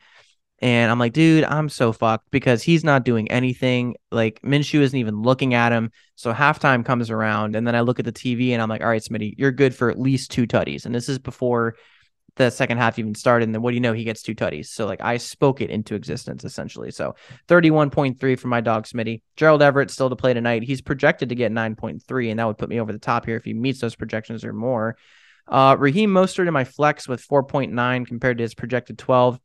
and 0.59 0.91
I'm 0.91 0.99
like, 0.99 1.13
dude, 1.13 1.43
I'm 1.43 1.69
so 1.69 1.91
fucked 1.91 2.31
because 2.31 2.63
he's 2.63 2.83
not 2.83 3.05
doing 3.05 3.29
anything. 3.29 3.95
Like 4.11 4.41
Minshew 4.41 4.79
isn't 4.79 4.97
even 4.97 5.21
looking 5.21 5.53
at 5.53 5.71
him. 5.71 5.91
So 6.15 6.33
halftime 6.33 6.83
comes 6.83 7.11
around, 7.11 7.55
and 7.55 7.67
then 7.67 7.75
I 7.75 7.81
look 7.81 7.99
at 7.99 8.05
the 8.05 8.11
TV 8.11 8.51
and 8.51 8.61
I'm 8.61 8.69
like, 8.69 8.81
all 8.81 8.87
right, 8.87 9.01
Smitty, 9.01 9.35
you're 9.37 9.51
good 9.51 9.75
for 9.75 9.91
at 9.91 9.99
least 9.99 10.31
two 10.31 10.47
tutties. 10.47 10.85
And 10.85 10.95
this 10.95 11.09
is 11.09 11.19
before 11.19 11.75
the 12.37 12.49
second 12.49 12.77
half 12.77 12.97
even 12.97 13.15
started. 13.15 13.45
And 13.45 13.55
then 13.55 13.61
what 13.61 13.71
do 13.71 13.75
you 13.75 13.81
know? 13.81 13.93
He 13.93 14.03
gets 14.03 14.21
two 14.21 14.35
tutties. 14.35 14.67
So 14.67 14.85
like 14.85 15.01
I 15.01 15.17
spoke 15.17 15.61
it 15.61 15.69
into 15.69 15.95
existence 15.95 16.45
essentially. 16.45 16.91
So 16.91 17.15
31.3 17.47 18.39
for 18.39 18.47
my 18.47 18.61
dog 18.61 18.85
Smitty. 18.85 19.21
Gerald 19.35 19.61
Everett 19.61 19.91
still 19.91 20.09
to 20.09 20.15
play 20.15 20.33
tonight. 20.33 20.63
He's 20.63 20.81
projected 20.81 21.29
to 21.29 21.35
get 21.35 21.51
9.3, 21.51 22.29
and 22.29 22.39
that 22.39 22.47
would 22.47 22.57
put 22.57 22.69
me 22.69 22.79
over 22.79 22.93
the 22.93 22.99
top 22.99 23.25
here 23.25 23.35
if 23.35 23.43
he 23.43 23.53
meets 23.53 23.81
those 23.81 23.95
projections 23.95 24.45
or 24.45 24.53
more. 24.53 24.97
Uh, 25.47 25.75
Raheem 25.77 26.11
Mostert 26.11 26.47
in 26.47 26.53
my 26.53 26.63
flex 26.63 27.07
with 27.07 27.25
4.9 27.25 28.07
compared 28.07 28.37
to 28.37 28.43
his 28.43 28.53
projected 28.53 28.97
12. 28.97 29.39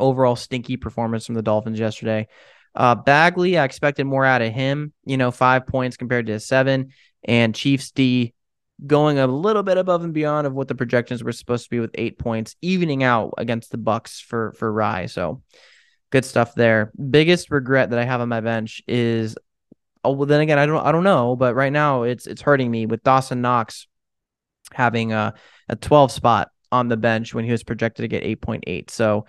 Overall 0.00 0.36
stinky 0.36 0.76
performance 0.76 1.26
from 1.26 1.34
the 1.34 1.42
Dolphins 1.42 1.78
yesterday. 1.78 2.28
Uh, 2.74 2.94
Bagley, 2.94 3.58
I 3.58 3.64
expected 3.64 4.04
more 4.04 4.24
out 4.24 4.42
of 4.42 4.52
him, 4.52 4.92
you 5.04 5.16
know, 5.16 5.30
five 5.30 5.66
points 5.66 5.96
compared 5.96 6.26
to 6.26 6.32
his 6.32 6.46
seven. 6.46 6.90
And 7.24 7.54
Chiefs 7.54 7.90
D 7.90 8.32
going 8.86 9.18
a 9.18 9.26
little 9.26 9.62
bit 9.62 9.78
above 9.78 10.04
and 10.04 10.14
beyond 10.14 10.46
of 10.46 10.54
what 10.54 10.68
the 10.68 10.74
projections 10.74 11.24
were 11.24 11.32
supposed 11.32 11.64
to 11.64 11.70
be 11.70 11.80
with 11.80 11.90
eight 11.94 12.18
points, 12.18 12.56
evening 12.62 13.02
out 13.02 13.34
against 13.38 13.70
the 13.70 13.78
Bucs 13.78 14.22
for 14.22 14.52
for 14.52 14.72
Rye. 14.72 15.06
So 15.06 15.42
good 16.10 16.24
stuff 16.24 16.54
there. 16.54 16.92
Biggest 17.10 17.50
regret 17.50 17.90
that 17.90 17.98
I 17.98 18.04
have 18.04 18.20
on 18.20 18.28
my 18.28 18.40
bench 18.40 18.82
is 18.86 19.36
oh 20.04 20.12
well 20.12 20.26
then 20.26 20.40
again 20.40 20.58
I 20.58 20.66
don't 20.66 20.84
I 20.84 20.92
don't 20.92 21.04
know, 21.04 21.36
but 21.36 21.54
right 21.54 21.72
now 21.72 22.04
it's 22.04 22.26
it's 22.26 22.42
hurting 22.42 22.70
me 22.70 22.86
with 22.86 23.02
Dawson 23.02 23.40
Knox 23.40 23.86
having 24.72 25.12
a, 25.12 25.34
a 25.68 25.76
12 25.76 26.12
spot 26.12 26.50
on 26.70 26.88
the 26.88 26.96
bench 26.96 27.34
when 27.34 27.44
he 27.44 27.50
was 27.50 27.64
projected 27.64 28.02
to 28.04 28.08
get 28.08 28.22
8.8. 28.22 28.90
So 28.90 29.26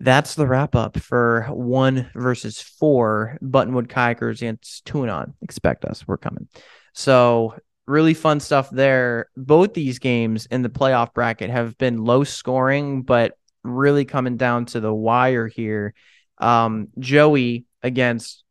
that's 0.00 0.34
the 0.34 0.46
wrap 0.46 0.74
up 0.74 0.98
for 0.98 1.42
one 1.50 2.10
versus 2.14 2.60
four 2.60 3.36
Buttonwood 3.42 3.88
Kayakers 3.88 4.36
against 4.36 4.86
Tuanon. 4.86 5.34
Expect 5.42 5.84
us. 5.84 6.06
We're 6.06 6.18
coming. 6.18 6.48
So 6.94 7.56
really 7.88 8.14
fun 8.14 8.38
stuff 8.40 8.70
there. 8.70 9.28
Both 9.36 9.74
these 9.74 9.98
games 9.98 10.46
in 10.46 10.62
the 10.62 10.68
playoff 10.68 11.14
bracket 11.14 11.50
have 11.50 11.76
been 11.78 12.04
low 12.04 12.24
scoring, 12.24 13.02
but 13.02 13.32
really 13.64 14.04
coming 14.04 14.36
down 14.36 14.66
to 14.66 14.80
the 14.80 14.92
wire 14.92 15.46
here. 15.46 15.94
Um, 16.38 16.88
Joey 16.98 17.64
against 17.82 18.44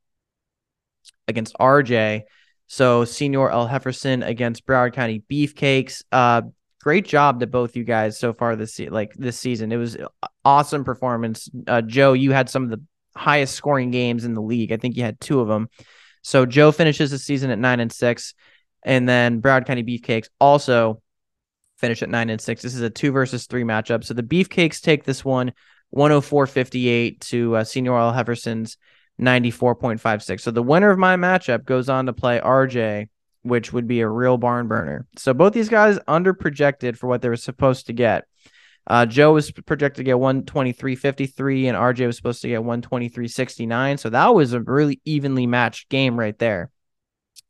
against 1.27 1.55
RJ. 1.59 2.23
So 2.67 3.05
Senior 3.05 3.49
El 3.49 3.67
Hefferson 3.67 4.25
against 4.25 4.65
Broward 4.65 4.93
County 4.93 5.23
Beefcakes. 5.29 6.03
Uh, 6.11 6.41
great 6.81 7.05
job 7.05 7.39
to 7.39 7.47
both 7.47 7.75
you 7.75 7.83
guys 7.83 8.19
so 8.19 8.33
far 8.33 8.55
this 8.55 8.79
like 8.79 9.13
this 9.13 9.39
season. 9.39 9.71
It 9.71 9.77
was 9.77 9.97
awesome 10.43 10.83
performance. 10.83 11.49
Uh, 11.65 11.81
Joe, 11.81 12.13
you 12.13 12.31
had 12.31 12.49
some 12.49 12.63
of 12.63 12.69
the 12.71 12.81
highest 13.15 13.55
scoring 13.55 13.91
games 13.91 14.25
in 14.25 14.33
the 14.33 14.41
league. 14.41 14.71
I 14.71 14.77
think 14.77 14.97
you 14.97 15.03
had 15.03 15.19
two 15.19 15.39
of 15.39 15.47
them. 15.47 15.69
So 16.23 16.45
Joe 16.45 16.71
finishes 16.71 17.11
the 17.11 17.19
season 17.19 17.51
at 17.51 17.59
nine 17.59 17.79
and 17.79 17.91
six. 17.91 18.33
And 18.83 19.07
then 19.07 19.41
Broward 19.41 19.65
County 19.65 19.83
Beefcakes 19.83 20.29
also 20.39 21.01
finish 21.77 22.01
at 22.01 22.09
nine 22.09 22.29
and 22.29 22.41
six. 22.41 22.61
This 22.61 22.75
is 22.75 22.81
a 22.81 22.89
two 22.89 23.11
versus 23.11 23.45
three 23.45 23.63
matchup. 23.63 24.03
So 24.03 24.13
the 24.13 24.23
Beefcakes 24.23 24.81
take 24.81 25.03
this 25.03 25.23
one 25.23 25.53
104.58 25.95 27.19
to 27.21 27.55
uh, 27.55 27.63
Senior 27.63 27.97
L. 27.97 28.11
Hefferson's 28.11 28.77
94.56. 29.21 30.41
So 30.41 30.51
the 30.51 30.63
winner 30.63 30.89
of 30.89 30.99
my 30.99 31.15
matchup 31.15 31.65
goes 31.65 31.89
on 31.89 32.05
to 32.07 32.13
play 32.13 32.39
RJ, 32.39 33.07
which 33.43 33.73
would 33.73 33.87
be 33.87 34.01
a 34.01 34.09
real 34.09 34.37
barn 34.37 34.67
burner. 34.67 35.07
So 35.17 35.33
both 35.33 35.53
these 35.53 35.69
guys 35.69 35.99
under 36.07 36.33
projected 36.33 36.99
for 36.99 37.07
what 37.07 37.21
they 37.21 37.29
were 37.29 37.35
supposed 37.35 37.87
to 37.87 37.93
get. 37.93 38.25
Uh, 38.85 39.05
Joe 39.05 39.33
was 39.33 39.51
projected 39.51 39.97
to 39.97 40.03
get 40.03 40.15
123.53 40.15 41.65
and 41.65 41.77
RJ 41.77 42.07
was 42.07 42.15
supposed 42.15 42.41
to 42.43 42.47
get 42.47 42.61
123.69. 42.61 43.99
So 43.99 44.09
that 44.09 44.33
was 44.33 44.53
a 44.53 44.61
really 44.61 45.01
evenly 45.03 45.45
matched 45.45 45.89
game 45.89 46.17
right 46.17 46.37
there. 46.37 46.71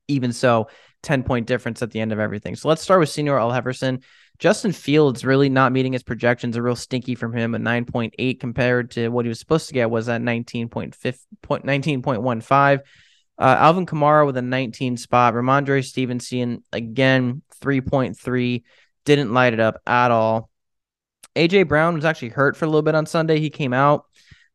Even 0.08 0.34
so, 0.34 0.68
10 1.04 1.24
point 1.24 1.48
difference 1.48 1.82
at 1.82 1.92
the 1.92 2.00
end 2.00 2.12
of 2.12 2.20
everything. 2.20 2.56
So 2.56 2.70
let's 2.70 2.82
start 2.82 3.00
with 3.00 3.10
Senior 3.10 3.40
Al 3.40 3.52
Hefferson. 3.52 4.04
Justin 4.40 4.72
Fields 4.72 5.26
really 5.26 5.50
not 5.50 5.72
meeting 5.72 5.94
his 5.94 6.04
projections, 6.04 6.56
a 6.56 6.62
real 6.62 6.76
stinky 6.76 7.16
from 7.16 7.34
him, 7.34 7.56
a 7.56 7.60
9.8 7.60 8.40
compared 8.40 8.92
to 8.92 9.10
what 9.10 9.26
he 9.26 9.30
was 9.30 9.40
supposed 9.40 9.68
to 9.68 9.74
get 9.74 9.90
was 9.90 10.08
at 10.10 10.22
19.15. 10.22 12.82
Uh, 13.40 13.56
Alvin 13.60 13.86
Kamara 13.86 14.26
with 14.26 14.38
a 14.38 14.42
19 14.42 14.98
spot. 14.98 15.34
Rhamondre 15.34 15.86
Stevenson 15.86 16.64
again 16.72 17.42
3.3 17.62 18.64
didn't 19.06 19.34
light 19.34 19.54
it 19.54 19.60
up 19.60 19.82
at 19.86 20.12
all. 20.12 20.50
AJ 21.36 21.68
Brown 21.68 21.96
was 21.96 22.06
actually 22.06 22.30
hurt 22.30 22.58
for 22.58 22.66
a 22.66 22.68
little 22.68 22.82
bit 22.82 22.96
on 22.96 23.06
Sunday. 23.06 23.40
He 23.40 23.52
came 23.52 23.74
out 23.74 24.06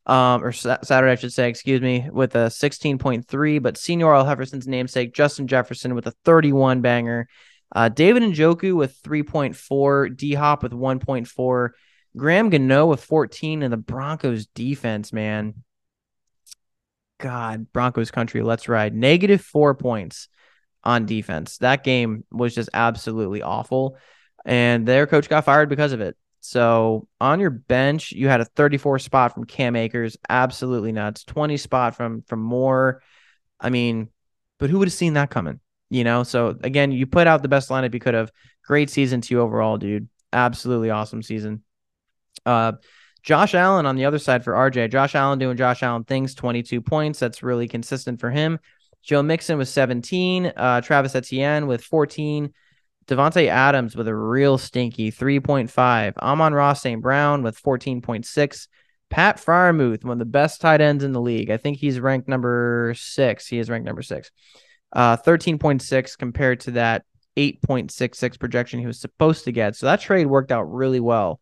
um, 0.06 0.42
or 0.42 0.52
Saturday, 0.52 1.12
I 1.12 1.14
should 1.14 1.32
say, 1.32 1.48
excuse 1.48 1.80
me, 1.80 2.08
with 2.10 2.34
a 2.34 2.50
16.3. 2.50 3.62
But 3.62 3.78
Senior 3.78 4.14
Al 4.14 4.24
Hefferson's 4.24 4.66
namesake, 4.66 5.14
Justin 5.14 5.46
Jefferson, 5.46 5.94
with 5.94 6.06
a 6.06 6.14
31 6.24 6.80
banger. 6.80 7.28
Uh, 7.74 7.88
David 7.88 8.22
Njoku 8.22 8.76
with 8.76 9.00
3.4, 9.02 10.16
D 10.16 10.34
Hop 10.34 10.62
with 10.62 10.72
1.4, 10.72 11.70
Graham 12.16 12.50
Gano 12.50 12.86
with 12.86 13.02
14 13.02 13.62
and 13.62 13.72
the 13.72 13.78
Broncos 13.78 14.46
defense, 14.46 15.12
man. 15.12 15.54
God, 17.18 17.72
Broncos 17.72 18.10
country, 18.10 18.42
let's 18.42 18.68
ride. 18.68 18.94
Negative 18.94 19.40
four 19.40 19.74
points 19.74 20.28
on 20.84 21.06
defense. 21.06 21.58
That 21.58 21.84
game 21.84 22.24
was 22.30 22.54
just 22.54 22.68
absolutely 22.74 23.40
awful. 23.40 23.96
And 24.44 24.86
their 24.86 25.06
coach 25.06 25.28
got 25.28 25.44
fired 25.44 25.68
because 25.68 25.92
of 25.92 26.00
it. 26.00 26.16
So 26.44 27.06
on 27.20 27.38
your 27.38 27.50
bench, 27.50 28.10
you 28.10 28.26
had 28.26 28.40
a 28.40 28.44
34 28.44 28.98
spot 28.98 29.32
from 29.32 29.44
Cam 29.44 29.76
Akers, 29.76 30.16
absolutely 30.28 30.90
nuts. 30.90 31.22
20 31.22 31.56
spot 31.56 31.94
from 31.94 32.22
from 32.22 32.40
Moore. 32.40 33.00
I 33.60 33.70
mean, 33.70 34.08
but 34.58 34.68
who 34.68 34.80
would 34.80 34.88
have 34.88 34.92
seen 34.92 35.14
that 35.14 35.30
coming? 35.30 35.60
You 35.88 36.02
know, 36.02 36.24
so 36.24 36.58
again, 36.62 36.90
you 36.90 37.06
put 37.06 37.28
out 37.28 37.42
the 37.42 37.48
best 37.48 37.70
lineup 37.70 37.94
you 37.94 38.00
could 38.00 38.14
have. 38.14 38.32
Great 38.64 38.90
season 38.90 39.20
to 39.20 39.34
you 39.34 39.40
overall, 39.40 39.76
dude. 39.76 40.08
Absolutely 40.32 40.90
awesome 40.90 41.22
season. 41.22 41.62
Uh, 42.44 42.72
Josh 43.22 43.54
Allen 43.54 43.86
on 43.86 43.94
the 43.94 44.06
other 44.06 44.18
side 44.18 44.42
for 44.42 44.52
RJ. 44.52 44.90
Josh 44.90 45.14
Allen 45.14 45.38
doing 45.38 45.56
Josh 45.56 45.84
Allen 45.84 46.02
things, 46.02 46.34
22 46.34 46.80
points. 46.80 47.20
That's 47.20 47.44
really 47.44 47.68
consistent 47.68 48.18
for 48.18 48.30
him. 48.30 48.58
Joe 49.04 49.22
Mixon 49.22 49.58
with 49.58 49.68
17. 49.68 50.52
Uh, 50.56 50.80
Travis 50.80 51.14
Etienne 51.14 51.68
with 51.68 51.84
14. 51.84 52.52
Davante 53.06 53.48
Adams 53.48 53.96
with 53.96 54.08
a 54.08 54.14
real 54.14 54.58
stinky 54.58 55.10
3.5. 55.10 56.16
Amon-Ra 56.18 56.72
St. 56.72 57.02
Brown 57.02 57.42
with 57.42 57.60
14.6. 57.60 58.68
Pat 59.10 59.36
Freiermuth, 59.36 60.04
one 60.04 60.12
of 60.12 60.18
the 60.18 60.24
best 60.24 60.60
tight 60.60 60.80
ends 60.80 61.04
in 61.04 61.12
the 61.12 61.20
league. 61.20 61.50
I 61.50 61.58
think 61.58 61.76
he's 61.76 62.00
ranked 62.00 62.28
number 62.28 62.94
six. 62.96 63.46
He 63.46 63.58
is 63.58 63.68
ranked 63.68 63.86
number 63.86 64.02
six. 64.02 64.30
Uh, 64.92 65.16
13.6 65.16 66.16
compared 66.16 66.60
to 66.60 66.70
that 66.72 67.04
8.66 67.36 68.38
projection 68.38 68.80
he 68.80 68.86
was 68.86 69.00
supposed 69.00 69.44
to 69.44 69.52
get. 69.52 69.76
So 69.76 69.86
that 69.86 70.00
trade 70.00 70.26
worked 70.26 70.52
out 70.52 70.72
really 70.72 71.00
well 71.00 71.40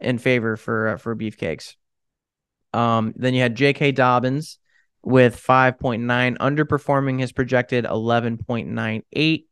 in 0.00 0.18
favor 0.18 0.56
for 0.56 0.88
uh, 0.88 0.96
for 0.96 1.14
beefcakes. 1.14 1.76
Um, 2.72 3.12
then 3.16 3.34
you 3.34 3.42
had 3.42 3.54
J.K. 3.54 3.92
Dobbins 3.92 4.58
with 5.02 5.40
5.9, 5.40 6.38
underperforming 6.38 7.20
his 7.20 7.32
projected 7.32 7.84
11.98. 7.84 9.44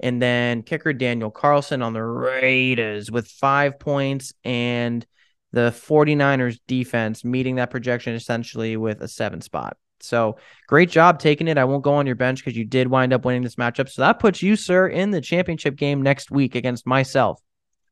And 0.00 0.20
then 0.20 0.62
kicker 0.62 0.92
Daniel 0.92 1.30
Carlson 1.30 1.82
on 1.82 1.92
the 1.92 2.02
Raiders 2.02 3.10
with 3.10 3.28
five 3.28 3.78
points 3.78 4.32
and 4.44 5.06
the 5.52 5.72
49ers 5.72 6.58
defense 6.66 7.24
meeting 7.24 7.56
that 7.56 7.70
projection 7.70 8.14
essentially 8.14 8.76
with 8.76 9.02
a 9.02 9.08
seven 9.08 9.40
spot. 9.40 9.76
So 10.00 10.38
great 10.66 10.90
job 10.90 11.18
taking 11.18 11.48
it. 11.48 11.58
I 11.58 11.64
won't 11.64 11.84
go 11.84 11.94
on 11.94 12.06
your 12.06 12.16
bench 12.16 12.40
because 12.40 12.56
you 12.56 12.64
did 12.64 12.88
wind 12.88 13.12
up 13.12 13.24
winning 13.24 13.42
this 13.42 13.56
matchup. 13.56 13.88
So 13.88 14.02
that 14.02 14.18
puts 14.18 14.42
you, 14.42 14.56
sir, 14.56 14.88
in 14.88 15.10
the 15.10 15.20
championship 15.20 15.76
game 15.76 16.02
next 16.02 16.30
week 16.30 16.54
against 16.54 16.86
myself 16.86 17.40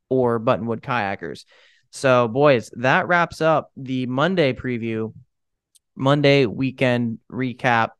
or 0.08 0.40
Buttonwood 0.40 0.80
Kayakers. 0.80 1.44
So, 1.90 2.28
boys, 2.28 2.70
that 2.76 3.08
wraps 3.08 3.40
up 3.40 3.70
the 3.76 4.06
Monday 4.06 4.52
preview, 4.52 5.12
Monday 5.94 6.46
weekend 6.46 7.18
recap 7.30 7.90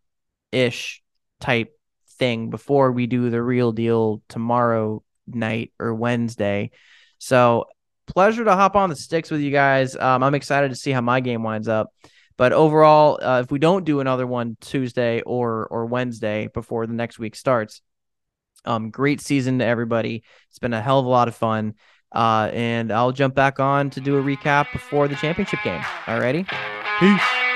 ish 0.52 1.02
type 1.40 1.77
thing 2.18 2.50
before 2.50 2.92
we 2.92 3.06
do 3.06 3.30
the 3.30 3.42
real 3.42 3.72
deal 3.72 4.22
tomorrow 4.28 5.02
night 5.26 5.72
or 5.78 5.94
Wednesday. 5.94 6.70
So, 7.18 7.66
pleasure 8.06 8.44
to 8.44 8.54
hop 8.54 8.76
on 8.76 8.90
the 8.90 8.96
sticks 8.96 9.30
with 9.30 9.40
you 9.40 9.50
guys. 9.50 9.96
Um, 9.96 10.22
I'm 10.22 10.34
excited 10.34 10.70
to 10.70 10.76
see 10.76 10.90
how 10.90 11.00
my 11.00 11.20
game 11.20 11.42
winds 11.42 11.68
up. 11.68 11.92
But 12.36 12.52
overall, 12.52 13.18
uh, 13.20 13.40
if 13.44 13.50
we 13.50 13.58
don't 13.58 13.84
do 13.84 14.00
another 14.00 14.26
one 14.26 14.56
Tuesday 14.60 15.22
or 15.22 15.66
or 15.66 15.86
Wednesday 15.86 16.48
before 16.54 16.86
the 16.86 16.92
next 16.94 17.18
week 17.18 17.34
starts, 17.34 17.82
um, 18.64 18.90
great 18.90 19.20
season 19.20 19.58
to 19.58 19.64
everybody. 19.64 20.22
It's 20.50 20.58
been 20.58 20.72
a 20.72 20.80
hell 20.80 21.00
of 21.00 21.06
a 21.06 21.08
lot 21.08 21.28
of 21.28 21.34
fun. 21.34 21.74
Uh, 22.14 22.50
and 22.52 22.90
I'll 22.92 23.12
jump 23.12 23.34
back 23.34 23.60
on 23.60 23.90
to 23.90 24.00
do 24.00 24.16
a 24.16 24.22
recap 24.22 24.72
before 24.72 25.08
the 25.08 25.16
championship 25.16 25.60
game. 25.62 25.82
All 26.06 26.18
Alrighty. 26.18 26.48
Peace. 27.00 27.47